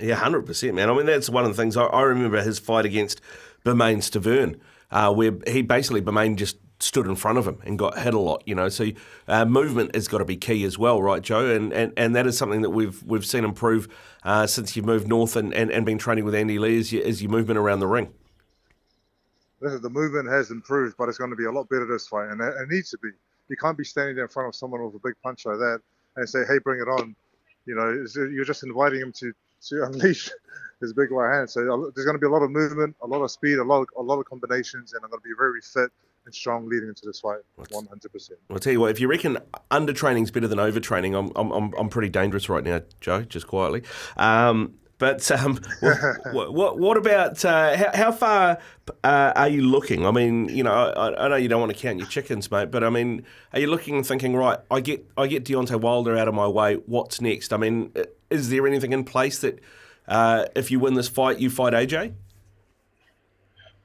Yeah, 0.00 0.14
hundred 0.16 0.46
percent, 0.46 0.74
man. 0.74 0.90
I 0.90 0.94
mean, 0.94 1.06
that's 1.06 1.28
one 1.28 1.44
of 1.44 1.50
the 1.50 1.60
things 1.60 1.76
I, 1.76 1.84
I 1.84 2.02
remember 2.02 2.42
his 2.42 2.58
fight 2.58 2.84
against 2.84 3.20
Bermane 3.64 4.00
Stiverne 4.00 4.60
uh, 4.92 5.12
where 5.12 5.32
he 5.46 5.62
basically 5.62 6.00
Bermane 6.00 6.36
just 6.36 6.58
stood 6.82 7.06
in 7.06 7.14
front 7.16 7.38
of 7.38 7.46
him 7.46 7.60
and 7.64 7.78
got 7.78 7.98
hit 7.98 8.14
a 8.14 8.18
lot. 8.18 8.42
You 8.46 8.54
know, 8.54 8.68
so 8.68 8.88
uh, 9.28 9.44
movement 9.44 9.94
has 9.94 10.08
got 10.08 10.18
to 10.18 10.24
be 10.24 10.36
key 10.36 10.64
as 10.64 10.78
well, 10.78 11.02
right, 11.02 11.22
Joe? 11.22 11.54
And 11.54 11.72
and, 11.72 11.92
and 11.96 12.14
that 12.16 12.26
is 12.26 12.36
something 12.36 12.62
that 12.62 12.70
we've 12.70 13.02
we've 13.04 13.26
seen 13.26 13.44
improve 13.44 13.88
uh, 14.24 14.46
since 14.46 14.76
you've 14.76 14.86
moved 14.86 15.08
north 15.08 15.36
and, 15.36 15.52
and, 15.54 15.70
and 15.70 15.86
been 15.86 15.98
training 15.98 16.24
with 16.24 16.34
Andy 16.34 16.58
Lee 16.58 16.78
as, 16.78 16.92
you, 16.92 17.02
as 17.02 17.22
your 17.22 17.30
movement 17.30 17.58
around 17.58 17.80
the 17.80 17.86
ring. 17.86 18.12
The 19.60 19.90
movement 19.90 20.28
has 20.28 20.50
improved, 20.50 20.96
but 20.98 21.08
it's 21.08 21.18
going 21.18 21.30
to 21.30 21.36
be 21.36 21.44
a 21.44 21.52
lot 21.52 21.68
better 21.68 21.86
this 21.86 22.08
fight, 22.08 22.30
and 22.30 22.40
it, 22.40 22.54
needs 22.68 22.90
to 22.90 22.98
be. 22.98 23.10
You 23.48 23.56
can't 23.56 23.76
be 23.78 23.84
standing 23.84 24.16
there 24.16 24.24
in 24.24 24.30
front 24.30 24.48
of 24.48 24.54
someone 24.54 24.84
with 24.84 24.94
a 24.94 25.00
big 25.04 25.14
punch 25.22 25.46
like 25.46 25.58
that 25.58 25.80
and 26.16 26.28
say, 26.28 26.40
"Hey, 26.48 26.58
bring 26.58 26.80
it 26.80 26.88
on." 26.88 27.14
You 27.64 27.76
know, 27.76 28.04
you're 28.32 28.44
just 28.44 28.64
inviting 28.64 29.00
him 29.00 29.12
to 29.12 29.32
to 29.68 29.84
unleash 29.86 30.30
his 30.80 30.92
big 30.92 31.12
right 31.12 31.36
hand. 31.36 31.48
So 31.48 31.92
there's 31.94 32.04
going 32.04 32.16
to 32.16 32.20
be 32.20 32.26
a 32.26 32.30
lot 32.30 32.42
of 32.42 32.50
movement, 32.50 32.96
a 33.02 33.06
lot 33.06 33.22
of 33.22 33.30
speed, 33.30 33.58
a 33.58 33.64
lot, 33.64 33.82
of, 33.82 33.88
a 33.96 34.02
lot 34.02 34.18
of 34.18 34.26
combinations, 34.26 34.94
and 34.94 35.04
I'm 35.04 35.10
going 35.10 35.22
to 35.22 35.28
be 35.28 35.34
very 35.38 35.60
fit 35.60 35.92
and 36.24 36.34
strong 36.34 36.68
leading 36.68 36.88
into 36.88 37.02
this 37.04 37.20
fight, 37.20 37.40
100%. 37.58 38.30
I'll 38.50 38.58
tell 38.58 38.72
you 38.72 38.80
what, 38.80 38.90
if 38.90 39.00
you 39.00 39.08
reckon 39.08 39.38
undertraining 39.70 40.22
is 40.22 40.30
better 40.30 40.48
than 40.48 40.58
overtraining, 40.58 41.18
I'm, 41.18 41.32
I'm, 41.36 41.72
I'm 41.76 41.88
pretty 41.88 42.08
dangerous 42.08 42.48
right 42.48 42.64
now, 42.64 42.82
Joe, 43.00 43.22
just 43.22 43.46
quietly. 43.46 43.82
Um, 44.16 44.74
but 45.02 45.28
um, 45.32 45.58
what, 45.80 46.54
what, 46.54 46.78
what, 46.78 46.96
about 46.96 47.44
uh, 47.44 47.76
how, 47.76 47.90
how, 47.92 48.12
far 48.12 48.58
uh, 49.02 49.32
are 49.34 49.48
you 49.48 49.62
looking? 49.62 50.06
I 50.06 50.12
mean, 50.12 50.48
you 50.48 50.62
know, 50.62 50.72
I, 50.72 51.24
I, 51.24 51.28
know 51.28 51.34
you 51.34 51.48
don't 51.48 51.60
want 51.60 51.72
to 51.72 51.78
count 51.78 51.98
your 51.98 52.06
chickens, 52.06 52.48
mate, 52.52 52.70
but 52.70 52.84
I 52.84 52.88
mean, 52.88 53.24
are 53.52 53.58
you 53.58 53.66
looking 53.66 53.96
and 53.96 54.06
thinking, 54.06 54.36
right? 54.36 54.60
I 54.70 54.78
get 54.78 55.04
I 55.16 55.26
get 55.26 55.44
Deontay 55.44 55.80
Wilder 55.80 56.16
out 56.16 56.28
of 56.28 56.34
my 56.34 56.46
way. 56.46 56.74
What's 56.86 57.20
next? 57.20 57.52
I 57.52 57.56
mean, 57.56 57.92
is 58.30 58.50
there 58.50 58.64
anything 58.64 58.92
in 58.92 59.02
place 59.02 59.40
that 59.40 59.58
uh, 60.06 60.44
if 60.54 60.70
you 60.70 60.78
win 60.78 60.94
this 60.94 61.08
fight, 61.08 61.40
you 61.40 61.50
fight 61.50 61.72
AJ? 61.72 62.14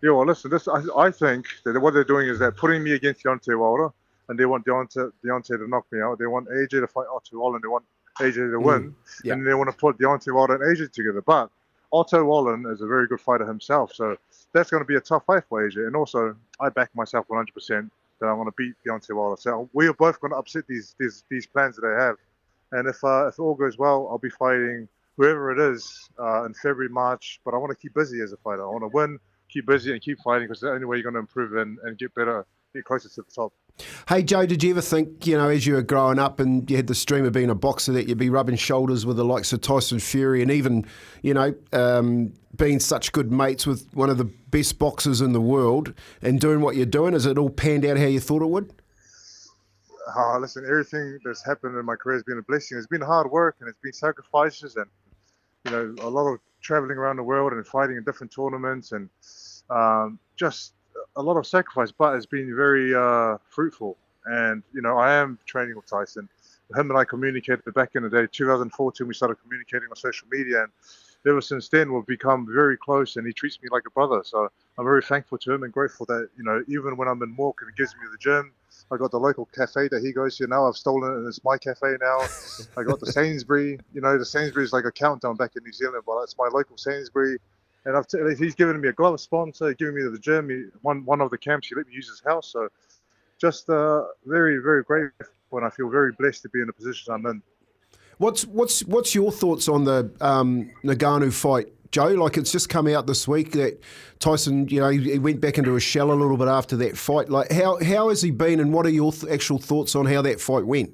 Yeah, 0.02 0.12
well, 0.12 0.26
listen, 0.26 0.52
this 0.52 0.68
I, 0.68 0.84
I, 0.96 1.12
think 1.12 1.48
that 1.66 1.80
what 1.80 1.94
they're 1.94 2.04
doing 2.04 2.28
is 2.28 2.38
they're 2.38 2.52
putting 2.52 2.84
me 2.84 2.92
against 2.94 3.24
Deontay 3.24 3.58
Wilder, 3.58 3.92
and 4.30 4.38
they 4.38 4.46
want 4.46 4.66
Deontay, 4.66 5.12
Deontay 5.26 5.58
to 5.58 5.68
knock 5.68 5.86
me 5.92 6.02
out. 6.02 6.20
They 6.20 6.28
want 6.28 6.48
AJ 6.50 6.70
to 6.70 6.88
fight 6.88 7.08
Otto 7.12 7.40
Wallin. 7.40 7.62
They 7.64 7.68
want 7.68 7.84
AJ 8.20 8.36
to 8.36 8.42
mm, 8.42 8.62
win, 8.62 8.96
yeah. 9.24 9.34
and 9.34 9.46
they 9.46 9.56
want 9.56 9.72
to 9.72 9.76
put 9.76 9.98
Deontay 9.98 10.34
Wilder 10.34 10.56
and 10.56 10.78
AJ 10.78 10.92
together. 10.92 11.22
But 11.22 11.50
Otto 11.92 12.24
Wallin 12.24 12.66
is 12.72 12.82
a 12.82 12.88
very 12.88 13.08
good 13.08 13.22
fighter 13.22 13.46
himself, 13.46 13.94
so 13.94 14.16
that's 14.54 14.70
going 14.70 14.82
to 14.82 14.88
be 14.88 14.96
a 14.96 15.02
tough 15.02 15.26
fight 15.26 15.44
for 15.50 15.68
AJ. 15.68 15.88
And 15.88 15.96
also, 15.96 16.36
I 16.60 16.70
back 16.70 16.96
myself 16.96 17.28
100% 17.28 17.90
that 18.20 18.28
I'm 18.28 18.36
going 18.36 18.46
to 18.46 18.54
beat 18.58 18.74
Deontay 18.86 19.16
Wilder. 19.16 19.40
So 19.40 19.70
we 19.74 19.88
are 19.88 19.94
both 19.94 20.20
going 20.20 20.32
to 20.32 20.38
upset 20.38 20.66
these 20.68 20.96
these 21.00 21.24
these 21.30 21.48
plans 21.48 21.76
that 21.76 21.82
they 21.82 22.04
have. 22.04 22.16
And 22.72 22.88
if 22.88 23.04
uh, 23.04 23.28
if 23.28 23.40
all 23.40 23.56
goes 23.56 23.78
well, 23.78 24.08
I'll 24.12 24.18
be 24.18 24.30
fighting 24.30 24.88
whoever 25.16 25.52
it 25.52 25.74
is 25.74 26.10
uh, 26.20 26.44
in 26.46 26.54
February, 26.54 26.90
March. 26.90 27.40
But 27.46 27.54
I 27.54 27.58
want 27.58 27.72
to 27.72 27.76
keep 27.76 27.94
busy 27.94 28.22
as 28.22 28.34
a 28.34 28.38
fighter. 28.38 28.64
I 28.64 28.70
want 28.70 28.84
to 28.84 28.90
win, 28.90 29.20
keep 29.52 29.66
busy, 29.66 29.92
and 29.92 30.02
keep 30.02 30.20
fighting 30.20 30.48
because 30.48 30.62
the 30.62 30.72
only 30.72 30.86
way 30.86 30.98
you're 30.98 31.04
going 31.04 31.14
to 31.14 31.20
improve 31.20 31.56
and, 31.56 31.78
and 31.84 31.98
get 31.98 32.14
better, 32.16 32.46
get 32.74 32.86
closer 32.86 33.10
to 33.10 33.22
the 33.22 33.32
top. 33.32 33.54
Hey 34.10 34.24
Joe, 34.24 34.48
did 34.48 34.64
you 34.64 34.72
ever 34.72 34.82
think, 34.82 35.28
you 35.28 35.38
know, 35.38 35.50
as 35.50 35.68
you 35.68 35.76
were 35.76 35.84
growing 35.84 36.18
up 36.18 36.40
and 36.40 36.70
you 36.70 36.78
had 36.78 36.88
the 36.88 37.04
dream 37.06 37.26
of 37.26 37.34
being 37.34 37.52
a 37.52 37.56
boxer, 37.56 37.92
that 37.94 38.08
you'd 38.08 38.18
be 38.18 38.30
rubbing 38.30 38.56
shoulders 38.56 39.06
with 39.06 39.18
the 39.18 39.26
likes 39.26 39.54
of 39.54 39.62
Tyson 39.62 40.00
Fury 40.00 40.42
and 40.42 40.50
even, 40.50 40.84
you 41.22 41.34
know, 41.34 41.54
um, 41.74 42.34
being 42.56 42.80
such 42.80 43.12
good 43.12 43.32
mates 43.32 43.68
with 43.68 43.88
one 43.94 44.10
of 44.10 44.18
the 44.18 44.26
best 44.26 44.80
boxers 44.80 45.22
in 45.22 45.34
the 45.34 45.42
world 45.42 45.94
and 46.24 46.40
doing 46.40 46.62
what 46.62 46.76
you're 46.76 46.88
doing? 46.88 47.14
Has 47.14 47.28
it 47.28 47.38
all 47.38 47.52
panned 47.52 47.86
out 47.86 47.98
how 47.98 48.06
you 48.06 48.20
thought 48.20 48.42
it 48.42 48.48
would? 48.48 48.74
uh, 50.16 50.40
listen, 50.40 50.66
everything 50.66 51.20
that's 51.24 51.46
happened 51.46 51.78
in 51.78 51.86
my 51.86 51.96
career 51.96 52.16
has 52.16 52.24
been 52.24 52.38
a 52.38 52.44
blessing. 52.44 52.78
It's 52.78 52.88
been 52.88 53.02
hard 53.02 53.30
work 53.30 53.58
and 53.60 53.70
it's 53.70 53.80
been 53.82 53.94
sacrifices 53.94 54.76
and 54.76 54.86
you 55.66 55.72
know 55.72 55.96
a 56.02 56.10
lot 56.10 56.28
of 56.32 56.40
traveling 56.62 56.98
around 56.98 57.18
the 57.18 57.24
world 57.24 57.54
and 57.54 57.66
fighting 57.66 57.98
in 57.98 58.04
different 58.04 58.32
tournaments 58.32 58.92
and 58.92 59.10
um, 59.70 60.20
just 60.36 60.74
a 61.16 61.22
lot 61.22 61.38
of 61.38 61.46
sacrifice, 61.46 61.92
but 61.92 62.16
it's 62.16 62.26
been 62.26 62.56
very 62.56 62.94
uh, 62.96 63.38
fruitful. 63.50 63.98
And 64.26 64.64
you 64.74 64.82
know, 64.82 64.98
I 64.98 65.14
am 65.14 65.40
training 65.46 65.76
with 65.76 65.88
Tyson. 65.88 66.28
Him 66.76 66.90
and 66.90 67.00
I 67.00 67.06
communicated 67.06 67.74
back 67.74 67.92
in 67.96 68.04
the 68.04 68.10
day, 68.10 68.28
2014. 68.30 69.08
We 69.08 69.14
started 69.14 69.38
communicating 69.42 69.88
on 69.90 69.96
social 69.96 70.28
media, 70.30 70.64
and 70.64 70.72
ever 71.26 71.40
since 71.40 71.70
then 71.70 71.94
we've 71.94 72.06
become 72.06 72.46
very 72.46 72.78
close. 72.78 73.16
And 73.16 73.26
he 73.26 73.32
treats 73.32 73.62
me 73.62 73.70
like 73.72 73.84
a 73.88 73.92
brother. 73.92 74.22
So 74.26 74.50
I'm 74.78 74.84
very 74.84 75.02
thankful 75.02 75.38
to 75.38 75.54
him 75.54 75.64
and 75.64 75.72
grateful 75.72 76.06
that 76.08 76.30
you 76.38 76.44
know, 76.44 76.64
even 76.68 76.98
when 76.98 77.08
I'm 77.08 77.22
in 77.24 77.30
Morecambe, 77.30 77.70
he 77.74 77.82
gives 77.82 77.96
me 77.96 78.02
the 78.12 78.18
gym. 78.18 78.52
I 78.92 78.98
got 78.98 79.12
the 79.12 79.20
local 79.20 79.46
cafe 79.46 79.88
that 79.90 80.02
he 80.04 80.12
goes 80.12 80.38
to 80.38 80.48
now. 80.48 80.68
I've 80.68 80.78
stolen 80.78 81.12
it, 81.12 81.16
and 81.18 81.28
it's 81.28 81.44
my 81.44 81.58
cafe 81.58 81.96
now. 82.02 82.28
I 82.78 82.84
got 82.84 83.00
the 83.00 83.12
Sainsbury. 83.12 83.80
You 83.94 84.02
know, 84.02 84.18
the 84.18 84.26
Sainsbury 84.26 84.66
is 84.66 84.74
like 84.74 84.86
a 84.86 84.92
countdown 84.92 85.36
back 85.36 85.56
in 85.56 85.64
New 85.64 85.74
Zealand, 85.74 86.04
but 86.06 86.22
it's 86.24 86.38
my 86.38 86.48
local 86.52 86.78
Sainsbury 86.78 87.40
and 87.88 87.96
I've 87.96 88.06
t- 88.06 88.20
he's 88.38 88.54
given 88.54 88.80
me 88.80 88.90
a 88.90 88.94
glove 88.94 89.20
sponsor, 89.20 89.74
giving 89.74 89.96
me 89.96 90.04
the 90.04 90.20
gym. 90.20 90.50
He, 90.50 90.66
one 90.82 91.06
one 91.06 91.22
of 91.22 91.32
the 91.32 91.38
camps, 91.38 91.70
he 91.70 91.76
let 91.76 91.88
me 91.88 91.94
use 91.94 92.10
his 92.10 92.22
house. 92.24 92.52
So 92.52 92.68
just 93.40 93.70
uh, 93.70 94.04
very 94.26 94.58
very 94.58 94.84
grateful, 94.84 95.26
and 95.54 95.66
I 95.66 95.70
feel 95.70 95.90
very 95.90 96.12
blessed 96.12 96.42
to 96.44 96.50
be 96.50 96.60
in 96.60 96.68
the 96.68 96.74
position 96.74 97.14
I'm 97.14 97.26
in. 97.26 97.42
What's 98.18 98.46
what's 98.46 98.84
what's 98.86 99.16
your 99.16 99.32
thoughts 99.32 99.70
on 99.70 99.86
the 99.86 100.12
um, 100.20 100.70
Ngannou 100.84 101.32
fight, 101.32 101.68
Joe? 101.92 102.08
Like 102.08 102.38
it's 102.38 102.52
just 102.52 102.70
come 102.70 102.88
out 102.88 103.08
this 103.08 103.28
week 103.28 103.52
that 103.54 103.80
Tyson, 104.20 104.68
you 104.68 104.80
know, 104.80 104.90
he 104.90 105.20
went 105.20 105.42
back 105.42 105.58
into 105.58 105.76
a 105.76 105.80
shell 105.80 106.12
a 106.12 106.14
little 106.14 106.38
bit 106.38 106.48
after 106.48 106.76
that 106.78 106.98
fight. 106.98 107.30
Like 107.30 107.52
how 107.52 107.84
how 107.84 108.10
has 108.10 108.22
he 108.22 108.32
been, 108.32 108.60
and 108.60 108.74
what 108.74 108.86
are 108.86 108.90
your 108.90 109.12
th- 109.12 109.32
actual 109.32 109.58
thoughts 109.58 109.96
on 109.96 110.06
how 110.06 110.22
that 110.22 110.40
fight 110.42 110.66
went? 110.66 110.92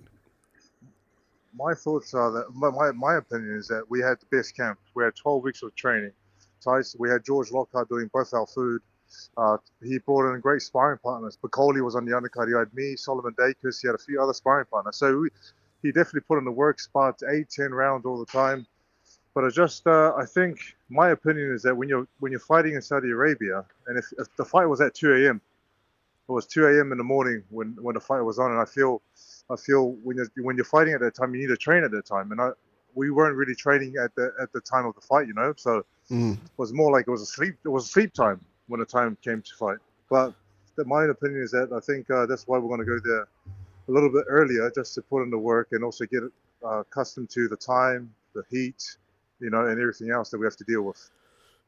My 1.55 1.73
thoughts 1.73 2.13
are 2.13 2.31
that 2.31 2.53
my, 2.53 2.91
my, 2.91 3.17
opinion 3.17 3.55
is 3.57 3.67
that 3.67 3.83
we 3.88 4.00
had 4.00 4.17
the 4.19 4.25
best 4.35 4.55
camp. 4.55 4.79
We 4.95 5.03
had 5.03 5.15
12 5.15 5.43
weeks 5.43 5.62
of 5.62 5.75
training. 5.75 6.12
Tyson, 6.63 7.00
we 7.00 7.09
had 7.09 7.23
George 7.23 7.51
Lockhart 7.51 7.89
doing 7.89 8.09
both 8.12 8.33
our 8.33 8.47
food. 8.47 8.81
Uh, 9.38 9.57
he 9.83 10.00
brought 10.00 10.33
in 10.33 10.39
great 10.39 10.63
sparring 10.63 10.97
partners. 11.03 11.38
Bakole 11.41 11.79
was 11.83 11.95
on 11.95 12.05
the 12.05 12.12
undercard. 12.12 12.47
He 12.47 12.57
had 12.57 12.73
me, 12.73 12.95
Solomon 12.95 13.35
Dacres. 13.38 13.79
He 13.79 13.88
had 13.88 13.95
a 13.95 14.00
few 14.00 14.21
other 14.21 14.33
sparring 14.33 14.65
partners. 14.65 14.97
So 14.97 15.19
we, 15.19 15.29
he 15.83 15.91
definitely 15.91 16.21
put 16.21 16.39
in 16.39 16.45
the 16.45 16.51
work, 16.51 16.79
sparred 16.79 17.15
eight, 17.31 17.50
ten 17.50 17.71
rounds 17.71 18.05
all 18.05 18.17
the 18.17 18.25
time. 18.25 18.65
But 19.34 19.46
I 19.46 19.50
just, 19.50 19.88
uh, 19.88 20.13
I 20.16 20.25
think 20.25 20.60
my 20.90 21.10
opinion 21.10 21.52
is 21.54 21.63
that 21.63 21.75
when 21.75 21.90
you're 21.90 22.08
when 22.20 22.32
you're 22.32 22.40
fighting 22.40 22.75
in 22.75 22.82
Saudi 22.82 23.10
Arabia, 23.10 23.66
and 23.88 23.98
if, 23.98 24.06
if 24.20 24.28
the 24.36 24.46
fight 24.46 24.66
was 24.66 24.80
at 24.80 24.94
2 24.94 25.13
a.m., 25.13 25.42
it 26.30 26.32
was 26.32 26.46
2 26.46 26.68
a.m. 26.68 26.92
in 26.92 26.98
the 26.98 27.04
morning 27.04 27.44
when 27.50 27.75
when 27.82 27.96
the 27.96 28.00
fight 28.00 28.22
was 28.22 28.38
on, 28.38 28.52
and 28.52 28.60
I 28.60 28.66
feel, 28.66 29.02
I 29.50 29.56
feel 29.56 29.94
when 30.04 30.18
you're 30.18 30.32
when 30.38 30.56
you're 30.56 30.66
fighting 30.66 30.94
at 30.94 31.00
that 31.02 31.16
time, 31.16 31.34
you 31.34 31.42
need 31.42 31.48
to 31.48 31.58
train 31.58 31.84
at 31.84 31.92
that 31.92 32.06
time, 32.06 32.32
and 32.32 32.40
I, 32.40 32.52
we 32.96 33.10
weren't 33.10 33.36
really 33.36 33.56
training 33.56 33.96
at 34.02 34.13
the 34.16 34.34
at 34.40 34.54
the 34.54 34.62
time 34.62 34.86
of 34.86 34.94
the 34.96 35.02
fight, 35.02 35.28
you 35.28 35.34
know. 35.34 35.54
So 35.58 35.84
mm. 36.12 36.34
it 36.34 36.40
was 36.58 36.72
more 36.72 36.92
like 36.92 37.06
it 37.08 37.12
was 37.12 37.24
a 37.24 37.25
sleep. 37.25 37.56
It 37.66 37.70
was 37.70 37.90
sleep 37.90 38.13
time 38.13 38.40
when 38.68 38.80
the 38.80 38.86
time 38.86 39.18
came 39.24 39.42
to 39.42 39.56
fight. 39.56 39.78
But 40.10 40.34
the, 40.75 40.86
my 40.86 41.06
opinion 41.06 41.42
is 41.42 41.52
that 41.52 41.74
I 41.74 41.80
think 41.80 42.10
uh, 42.10 42.25
that's 42.28 42.48
why 42.48 42.58
we're 42.60 42.68
going 42.68 42.80
to 42.80 42.86
go 42.86 43.00
there 43.04 43.28
a 43.88 43.92
little 43.92 44.10
bit 44.10 44.25
earlier, 44.28 44.72
just 44.74 44.94
to 44.96 45.02
put 45.02 45.24
in 45.24 45.30
the 45.30 45.38
work 45.38 45.70
and 45.72 45.84
also 45.84 46.06
get 46.06 46.24
uh, 46.63 46.80
accustomed 46.80 47.30
to 47.32 47.48
the 47.48 47.58
time, 47.58 48.13
the 48.34 48.44
heat, 48.50 48.98
you 49.43 49.50
know, 49.50 49.67
and 49.67 49.79
everything 49.79 50.09
else 50.09 50.29
that 50.29 50.39
we 50.39 50.45
have 50.45 50.55
to 50.57 50.63
deal 50.63 50.81
with. 50.81 51.09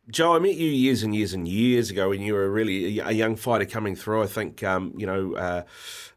Joe, 0.10 0.36
I 0.36 0.40
met 0.40 0.56
you 0.56 0.70
years 0.70 1.02
and 1.02 1.16
years 1.16 1.34
and 1.34 1.48
years 1.48 1.90
ago 1.90 2.10
when 2.10 2.22
you 2.22 2.34
were 2.36 2.50
really 2.50 3.00
a 3.00 3.12
young 3.12 3.36
fighter 3.36 3.66
coming 3.66 3.96
through. 3.96 4.22
I 4.22 4.28
think 4.28 4.64
um, 4.64 4.94
you 4.96 5.08
know 5.08 5.34
uh, 5.36 5.64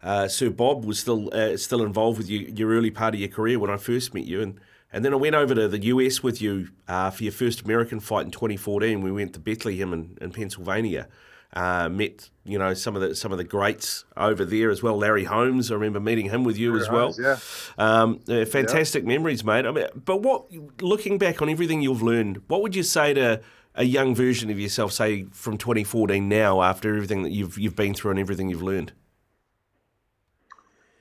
uh, 0.02 0.28
Sir 0.28 0.50
Bob 0.50 0.84
was 0.84 0.98
still 0.98 1.34
uh, 1.34 1.56
still 1.56 1.82
involved 1.82 2.18
with 2.18 2.28
you, 2.28 2.52
your 2.54 2.70
early 2.70 2.90
part 2.90 3.14
of 3.14 3.20
your 3.20 3.30
career 3.30 3.58
when 3.58 3.70
I 3.70 3.78
first 3.78 4.12
met 4.12 4.24
you, 4.24 4.42
and 4.42 4.60
and 4.92 5.04
then 5.04 5.14
I 5.14 5.16
went 5.16 5.34
over 5.34 5.54
to 5.54 5.68
the 5.68 5.82
US 5.86 6.22
with 6.22 6.42
you 6.42 6.68
uh, 6.86 7.10
for 7.10 7.24
your 7.24 7.32
first 7.32 7.62
American 7.62 7.98
fight 7.98 8.26
in 8.26 8.30
2014. 8.30 9.00
We 9.00 9.10
went 9.10 9.32
to 9.34 9.40
Bethlehem 9.40 9.92
in, 9.92 10.18
in 10.20 10.32
Pennsylvania. 10.32 11.08
Uh, 11.54 11.88
met 11.88 12.28
you 12.44 12.58
know 12.58 12.74
some 12.74 12.94
of 12.94 13.00
the 13.00 13.14
some 13.14 13.32
of 13.32 13.38
the 13.38 13.44
greats 13.44 14.04
over 14.16 14.44
there 14.44 14.70
as 14.70 14.82
well. 14.82 14.98
Larry 14.98 15.24
Holmes, 15.24 15.70
I 15.70 15.74
remember 15.74 15.98
meeting 15.98 16.28
him 16.28 16.44
with 16.44 16.58
you 16.58 16.72
Larry 16.72 16.82
as 16.82 16.90
well. 16.90 17.12
Holmes, 17.12 17.18
yeah, 17.18 17.38
um, 17.78 18.20
uh, 18.28 18.44
fantastic 18.44 19.02
yeah. 19.02 19.08
memories, 19.08 19.42
mate. 19.42 19.64
I 19.64 19.70
mean, 19.70 19.86
but 19.94 20.20
what 20.22 20.44
looking 20.82 21.16
back 21.16 21.40
on 21.40 21.48
everything 21.48 21.80
you've 21.80 22.02
learned, 22.02 22.42
what 22.48 22.60
would 22.60 22.76
you 22.76 22.82
say 22.82 23.14
to 23.14 23.40
a 23.74 23.84
young 23.84 24.14
version 24.14 24.50
of 24.50 24.58
yourself, 24.58 24.92
say 24.92 25.24
from 25.30 25.56
2014 25.56 26.28
now, 26.28 26.62
after 26.62 26.94
everything 26.94 27.22
that 27.22 27.30
you've 27.30 27.58
you've 27.58 27.76
been 27.76 27.94
through 27.94 28.10
and 28.10 28.20
everything 28.20 28.50
you've 28.50 28.62
learned? 28.62 28.92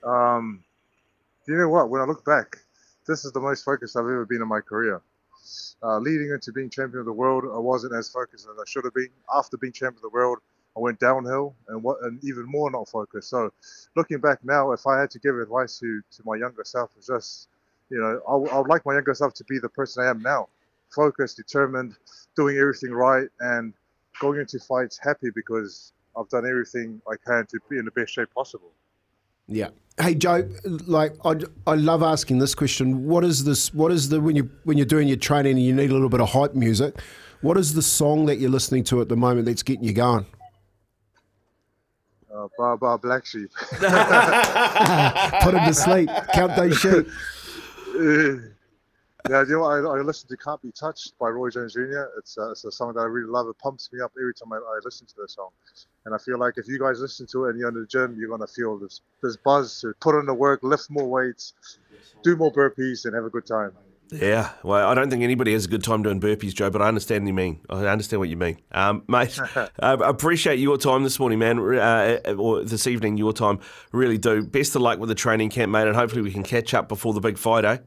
Um, 0.03 0.63
you 1.47 1.57
know 1.57 1.69
what? 1.69 1.89
When 1.89 2.01
I 2.01 2.05
look 2.05 2.23
back, 2.23 2.57
this 3.07 3.25
is 3.25 3.31
the 3.31 3.39
most 3.39 3.63
focused 3.63 3.97
I've 3.97 4.03
ever 4.03 4.25
been 4.25 4.41
in 4.41 4.47
my 4.47 4.61
career. 4.61 5.01
Uh, 5.83 5.99
leading 5.99 6.31
into 6.31 6.51
being 6.51 6.69
champion 6.69 6.99
of 6.99 7.05
the 7.05 7.13
world, 7.13 7.43
I 7.53 7.59
wasn't 7.59 7.93
as 7.93 8.09
focused 8.09 8.47
as 8.51 8.57
I 8.57 8.63
should 8.67 8.83
have 8.85 8.93
been. 8.93 9.09
After 9.35 9.57
being 9.57 9.73
champion 9.73 9.97
of 9.97 10.01
the 10.01 10.09
world, 10.09 10.39
I 10.75 10.79
went 10.79 10.99
downhill 10.99 11.55
and 11.69 11.81
what 11.81 11.97
and 12.03 12.23
even 12.23 12.45
more 12.45 12.69
not 12.69 12.87
focused. 12.89 13.29
So, 13.29 13.51
looking 13.95 14.19
back 14.19 14.39
now, 14.43 14.71
if 14.71 14.85
I 14.85 14.99
had 14.99 15.09
to 15.11 15.19
give 15.19 15.37
advice 15.37 15.79
to 15.79 16.01
to 16.11 16.23
my 16.25 16.35
younger 16.35 16.63
self, 16.63 16.91
it's 16.97 17.07
just, 17.07 17.47
you 17.89 17.99
know, 17.99 18.21
I, 18.27 18.55
I 18.55 18.59
would 18.59 18.69
like 18.69 18.85
my 18.85 18.93
younger 18.93 19.13
self 19.13 19.33
to 19.35 19.43
be 19.45 19.59
the 19.59 19.69
person 19.69 20.03
I 20.03 20.09
am 20.09 20.21
now, 20.21 20.49
focused, 20.93 21.37
determined, 21.37 21.95
doing 22.35 22.57
everything 22.57 22.91
right, 22.91 23.27
and 23.39 23.73
going 24.19 24.39
into 24.39 24.59
fights 24.59 24.99
happy 25.01 25.29
because 25.33 25.93
I've 26.17 26.29
done 26.29 26.47
everything 26.47 27.01
I 27.07 27.15
can 27.25 27.45
to 27.47 27.59
be 27.69 27.77
in 27.77 27.85
the 27.85 27.91
best 27.91 28.13
shape 28.13 28.29
possible. 28.33 28.71
Yeah. 29.47 29.69
Hey 29.99 30.13
Joe, 30.13 30.47
like 30.85 31.13
I, 31.25 31.35
I 31.65 31.73
love 31.73 32.03
asking 32.03 32.37
this 32.37 32.53
question. 32.53 33.07
What 33.07 33.23
is 33.23 33.43
this? 33.43 33.73
What 33.73 33.91
is 33.91 34.09
the 34.09 34.21
when 34.21 34.35
you 34.35 34.49
when 34.63 34.77
you're 34.77 34.85
doing 34.85 35.07
your 35.07 35.17
training 35.17 35.53
and 35.53 35.65
you 35.65 35.73
need 35.73 35.89
a 35.89 35.93
little 35.93 36.09
bit 36.09 36.21
of 36.21 36.29
hype 36.29 36.53
music? 36.53 36.99
What 37.41 37.57
is 37.57 37.73
the 37.73 37.81
song 37.81 38.27
that 38.27 38.37
you're 38.37 38.51
listening 38.51 38.83
to 38.85 39.01
at 39.01 39.09
the 39.09 39.15
moment 39.15 39.45
that's 39.45 39.63
getting 39.63 39.83
you 39.83 39.93
going? 39.93 40.25
Uh, 42.31 42.47
Bar 42.57 42.77
Bar 42.77 42.99
Black 42.99 43.25
Sheep. 43.25 43.49
Put 43.71 43.81
him 43.81 45.65
to 45.65 45.73
sleep. 45.73 46.09
Count 46.33 46.55
those 46.55 46.77
sheep. 46.77 47.07
Yeah, 49.29 49.41
you 49.41 49.57
know, 49.57 49.63
I, 49.65 49.79
I 49.79 50.01
listen 50.01 50.29
to 50.29 50.37
"Can't 50.37 50.61
Be 50.61 50.71
Touched" 50.71 51.17
by 51.19 51.29
Roy 51.29 51.49
Jones 51.49 51.73
Jr. 51.73 52.05
It's, 52.17 52.37
uh, 52.37 52.51
it's 52.51 52.63
a 52.63 52.71
song 52.71 52.93
that 52.93 53.01
I 53.01 53.05
really 53.05 53.29
love. 53.29 53.47
It 53.47 53.57
pumps 53.57 53.89
me 53.91 53.99
up 53.99 54.13
every 54.17 54.33
time 54.33 54.53
I, 54.53 54.57
I 54.57 54.79
listen 54.85 55.05
to 55.07 55.15
the 55.17 55.27
song, 55.27 55.49
and 56.07 56.15
I 56.15 56.17
feel 56.19 56.39
like 56.39 56.53
if 56.55 56.69
you 56.69 56.79
guys 56.79 57.01
listen 57.01 57.27
to 57.27 57.45
it 57.45 57.49
and 57.49 57.59
you're 57.59 57.67
in 57.67 57.75
the 57.75 57.85
gym, 57.85 58.15
you're 58.17 58.29
gonna 58.29 58.47
feel 58.47 58.77
this 58.77 59.01
this 59.21 59.35
buzz 59.35 59.81
to 59.81 59.93
put 59.99 60.17
in 60.17 60.25
the 60.25 60.33
work, 60.33 60.61
lift 60.63 60.89
more 60.89 61.05
weights, 61.05 61.53
do 62.23 62.37
more 62.37 62.51
burpees, 62.51 63.03
and 63.03 63.13
have 63.13 63.25
a 63.25 63.29
good 63.29 63.45
time. 63.45 63.73
Yeah, 64.09 64.51
well, 64.63 64.87
I 64.87 64.93
don't 64.93 65.09
think 65.09 65.21
anybody 65.21 65.51
has 65.51 65.65
a 65.65 65.67
good 65.67 65.83
time 65.83 66.03
doing 66.03 66.21
burpees, 66.21 66.53
Joe, 66.53 66.69
but 66.69 66.81
I 66.81 66.87
understand 66.87 67.25
what 67.25 67.27
you 67.27 67.33
mean. 67.33 67.59
I 67.69 67.85
understand 67.87 68.21
what 68.21 68.29
you 68.29 68.37
mean. 68.37 68.57
Um, 68.71 69.03
mate, 69.09 69.37
I 69.79 69.93
appreciate 69.95 70.59
your 70.59 70.77
time 70.77 71.03
this 71.03 71.19
morning, 71.19 71.39
man, 71.39 71.59
uh, 71.59 72.19
or 72.37 72.63
this 72.63 72.87
evening, 72.87 73.17
your 73.17 73.33
time. 73.33 73.59
Really 73.91 74.17
do. 74.17 74.43
Best 74.43 74.77
of 74.77 74.81
luck 74.81 74.99
with 74.99 75.09
the 75.09 75.15
training 75.15 75.49
camp, 75.49 75.73
mate, 75.73 75.87
and 75.87 75.95
hopefully 75.95 76.21
we 76.21 76.31
can 76.31 76.43
catch 76.43 76.73
up 76.73 76.87
before 76.87 77.13
the 77.13 77.19
big 77.19 77.37
fight, 77.37 77.65
eh? 77.65 77.79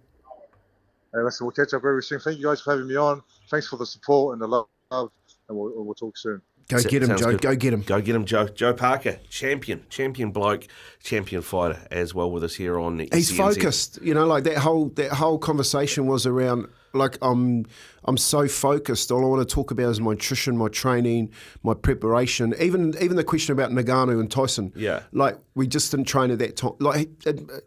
Hey, 1.15 1.23
listen, 1.23 1.47
we'll 1.47 1.53
catch 1.53 1.73
up 1.73 1.81
very 1.81 2.03
soon. 2.03 2.21
Thank 2.21 2.39
you 2.39 2.45
guys 2.45 2.61
for 2.61 2.73
having 2.73 2.87
me 2.87 2.97
on. 2.97 3.23
Thanks 3.49 3.67
for 3.67 3.79
the 3.79 3.87
support 3.87 4.35
and 4.35 4.43
the 4.43 4.47
love, 4.47 4.69
and 4.91 5.09
we'll, 5.49 5.73
we'll 5.83 5.95
talk 5.95 6.19
soon. 6.19 6.43
Go 6.71 6.83
get 6.83 7.03
him, 7.03 7.17
Joe. 7.17 7.33
Good. 7.33 7.43
Go 7.43 7.57
get 7.57 7.73
him. 7.73 7.83
Go 7.83 8.01
get 8.01 8.15
him, 8.15 8.25
Joe. 8.25 8.49
Joe 8.49 8.73
Parker, 8.73 9.19
champion, 9.29 9.85
champion 9.89 10.31
bloke, 10.31 10.67
champion 11.03 11.43
fighter, 11.43 11.87
as 11.91 12.15
well 12.15 12.31
with 12.31 12.45
us 12.45 12.55
here 12.55 12.79
on. 12.79 13.01
He's 13.13 13.37
focused. 13.37 13.99
You 14.03 14.15
know, 14.15 14.27
like 14.27 14.45
that 14.45 14.59
whole 14.59 14.91
that 14.91 15.13
whole 15.13 15.39
conversation 15.39 16.07
was 16.07 16.27
around 16.27 16.69
like 16.93 17.19
I'm 17.23 17.67
I'm 18.05 18.17
so 18.17 18.49
focused. 18.49 19.11
All 19.11 19.25
I 19.25 19.29
want 19.29 19.47
to 19.47 19.55
talk 19.55 19.71
about 19.71 19.91
is 19.91 20.01
my 20.01 20.13
nutrition, 20.13 20.57
my 20.57 20.69
training, 20.69 21.31
my 21.63 21.75
preparation. 21.75 22.55
Even 22.59 22.95
even 23.01 23.17
the 23.17 23.25
question 23.25 23.53
about 23.53 23.71
Ngannou 23.71 24.19
and 24.19 24.31
Tyson. 24.31 24.73
Yeah. 24.75 25.03
Like 25.13 25.39
we 25.55 25.67
just 25.67 25.91
didn't 25.91 26.07
train 26.07 26.31
at 26.31 26.39
that 26.39 26.57
time. 26.57 26.73
Like 26.79 27.11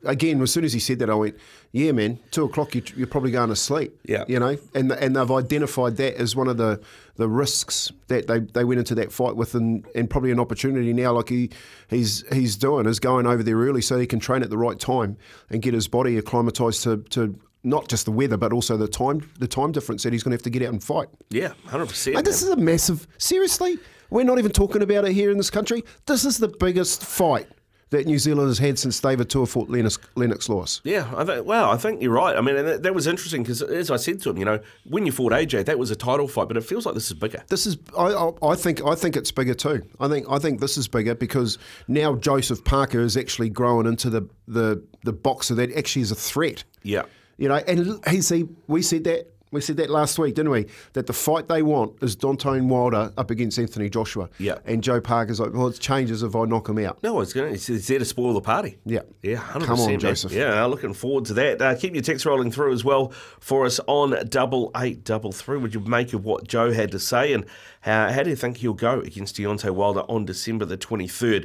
again, 0.03 0.41
as 0.41 0.51
soon 0.51 0.65
as 0.65 0.73
he 0.73 0.79
said 0.79 0.99
that, 0.99 1.09
I 1.09 1.15
went, 1.15 1.37
"Yeah, 1.71 1.91
man. 1.91 2.19
Two 2.31 2.45
o'clock, 2.45 2.75
you, 2.75 3.03
are 3.03 3.07
probably 3.07 3.31
going 3.31 3.49
to 3.49 3.55
sleep." 3.55 3.97
Yeah. 4.05 4.25
You 4.27 4.39
know, 4.39 4.57
and 4.73 4.91
and 4.91 5.15
they've 5.15 5.31
identified 5.31 5.97
that 5.97 6.15
as 6.15 6.35
one 6.35 6.47
of 6.47 6.57
the 6.57 6.81
the 7.15 7.29
risks 7.29 7.91
that 8.07 8.27
they, 8.27 8.39
they 8.39 8.63
went 8.63 8.79
into 8.79 8.95
that 8.95 9.11
fight 9.11 9.35
with, 9.35 9.53
and, 9.53 9.85
and 9.93 10.09
probably 10.09 10.31
an 10.31 10.39
opportunity 10.39 10.93
now, 10.93 11.13
like 11.13 11.29
he 11.29 11.49
he's 11.89 12.23
he's 12.33 12.55
doing, 12.57 12.87
is 12.87 12.99
going 12.99 13.27
over 13.27 13.43
there 13.43 13.57
early 13.57 13.81
so 13.81 13.99
he 13.99 14.07
can 14.07 14.19
train 14.19 14.41
at 14.41 14.49
the 14.49 14.57
right 14.57 14.79
time 14.79 15.17
and 15.49 15.61
get 15.61 15.73
his 15.73 15.87
body 15.87 16.17
acclimatized 16.17 16.83
to 16.83 16.97
to 17.11 17.39
not 17.63 17.87
just 17.87 18.05
the 18.05 18.11
weather, 18.11 18.37
but 18.37 18.53
also 18.53 18.77
the 18.77 18.87
time 18.87 19.29
the 19.39 19.47
time 19.47 19.71
difference 19.71 20.03
that 20.03 20.13
he's 20.13 20.23
going 20.23 20.31
to 20.31 20.35
have 20.35 20.43
to 20.43 20.49
get 20.49 20.61
out 20.63 20.69
and 20.69 20.83
fight. 20.83 21.07
Yeah, 21.29 21.53
hundred 21.67 21.89
percent. 21.89 22.17
And 22.17 22.25
this 22.25 22.41
is 22.41 22.49
a 22.49 22.55
massive. 22.55 23.07
Seriously, 23.17 23.77
we're 24.09 24.23
not 24.23 24.39
even 24.39 24.51
talking 24.51 24.81
about 24.81 25.05
it 25.05 25.13
here 25.13 25.31
in 25.31 25.37
this 25.37 25.49
country. 25.49 25.83
This 26.05 26.25
is 26.25 26.37
the 26.37 26.47
biggest 26.47 27.03
fight 27.03 27.47
that 27.93 28.07
New 28.07 28.17
Zealand 28.17 28.47
has 28.47 28.57
had 28.57 28.77
since 28.77 28.99
David 28.99 29.29
Tua 29.29 29.45
fought 29.45 29.69
Lennox, 29.69 29.99
Lennox 30.15 30.49
Lewis. 30.49 30.81
Yeah, 30.83 31.09
I 31.15 31.23
think. 31.23 31.45
Well, 31.45 31.69
I 31.69 31.77
think 31.77 32.01
you're 32.01 32.11
right. 32.11 32.35
I 32.35 32.41
mean, 32.41 32.55
that, 32.55 32.83
that 32.83 32.95
was 32.95 33.05
interesting 33.07 33.43
because, 33.43 33.61
as 33.61 33.91
I 33.91 33.97
said 33.97 34.19
to 34.21 34.31
him, 34.31 34.37
you 34.37 34.45
know, 34.45 34.59
when 34.85 35.05
you 35.05 35.11
fought 35.11 35.31
AJ, 35.31 35.65
that 35.65 35.77
was 35.77 35.91
a 35.91 35.95
title 35.95 36.27
fight, 36.27 36.47
but 36.47 36.57
it 36.57 36.65
feels 36.65 36.85
like 36.85 36.95
this 36.95 37.11
is 37.11 37.13
bigger. 37.13 37.43
This 37.47 37.67
is, 37.67 37.77
I, 37.97 38.07
I, 38.07 38.31
I 38.41 38.55
think, 38.55 38.83
I 38.83 38.95
think 38.95 39.15
it's 39.15 39.31
bigger 39.31 39.53
too. 39.53 39.83
I 39.99 40.07
think, 40.07 40.25
I 40.29 40.39
think 40.39 40.59
this 40.59 40.75
is 40.75 40.87
bigger 40.87 41.13
because 41.13 41.59
now 41.87 42.15
Joseph 42.15 42.63
Parker 42.63 42.99
is 42.99 43.15
actually 43.15 43.49
growing 43.49 43.85
into 43.85 44.09
the 44.09 44.27
the 44.47 44.83
the 45.03 45.13
boxer 45.13 45.55
that 45.55 45.71
actually 45.73 46.01
is 46.01 46.11
a 46.11 46.15
threat. 46.15 46.63
Yeah. 46.81 47.03
You 47.37 47.49
know, 47.49 47.55
and 47.55 47.99
he 48.07 48.21
see, 48.21 48.47
we 48.67 48.81
said 48.81 49.03
that 49.05 49.33
we 49.53 49.61
said 49.61 49.77
that 49.77 49.89
last 49.91 50.17
week, 50.17 50.33
didn't 50.33 50.51
we? 50.51 50.65
That 50.93 51.05
the 51.05 51.13
fight 51.13 51.47
they 51.47 51.61
want 51.61 52.01
is 52.01 52.15
Deontay 52.15 52.63
Wilder 52.63 53.13
up 53.15 53.29
against 53.29 53.59
Anthony 53.59 53.87
Joshua. 53.87 54.27
Yeah. 54.39 54.57
And 54.65 54.83
Joe 54.83 54.99
Parker's 54.99 55.39
like, 55.39 55.53
well, 55.53 55.67
it 55.67 55.79
changes 55.79 56.23
if 56.23 56.35
I 56.35 56.45
knock 56.45 56.69
him 56.69 56.79
out. 56.79 57.03
No, 57.03 57.21
it's 57.21 57.33
going. 57.33 57.53
It's, 57.53 57.67
there 57.67 57.99
to 57.99 58.05
spoil 58.05 58.33
the 58.33 58.41
party. 58.41 58.79
Yeah. 58.83 59.01
yeah, 59.21 59.35
100%, 59.35 59.51
Come 59.51 59.61
on, 59.61 59.67
percent, 59.67 60.01
Joseph. 60.01 60.31
Yeah, 60.31 60.65
looking 60.65 60.95
forward 60.95 61.25
to 61.25 61.35
that. 61.35 61.61
Uh, 61.61 61.75
keep 61.75 61.93
your 61.93 62.01
text 62.01 62.25
rolling 62.25 62.49
through 62.49 62.73
as 62.73 62.83
well 62.83 63.09
for 63.39 63.67
us 63.67 63.79
on 63.85 64.27
double 64.27 64.71
eight 64.75 65.03
double 65.03 65.31
three. 65.31 65.59
Would 65.59 65.75
you 65.75 65.81
make 65.81 66.13
of 66.13 66.25
what 66.25 66.47
Joe 66.47 66.71
had 66.73 66.91
to 66.91 66.99
say, 66.99 67.31
and 67.31 67.45
how, 67.81 68.11
how 68.11 68.23
do 68.23 68.31
you 68.31 68.35
think 68.35 68.57
he'll 68.57 68.73
go 68.73 69.01
against 69.01 69.35
Deontay 69.35 69.69
Wilder 69.69 70.01
on 70.09 70.25
December 70.25 70.65
the 70.65 70.77
twenty 70.77 71.07
third? 71.07 71.41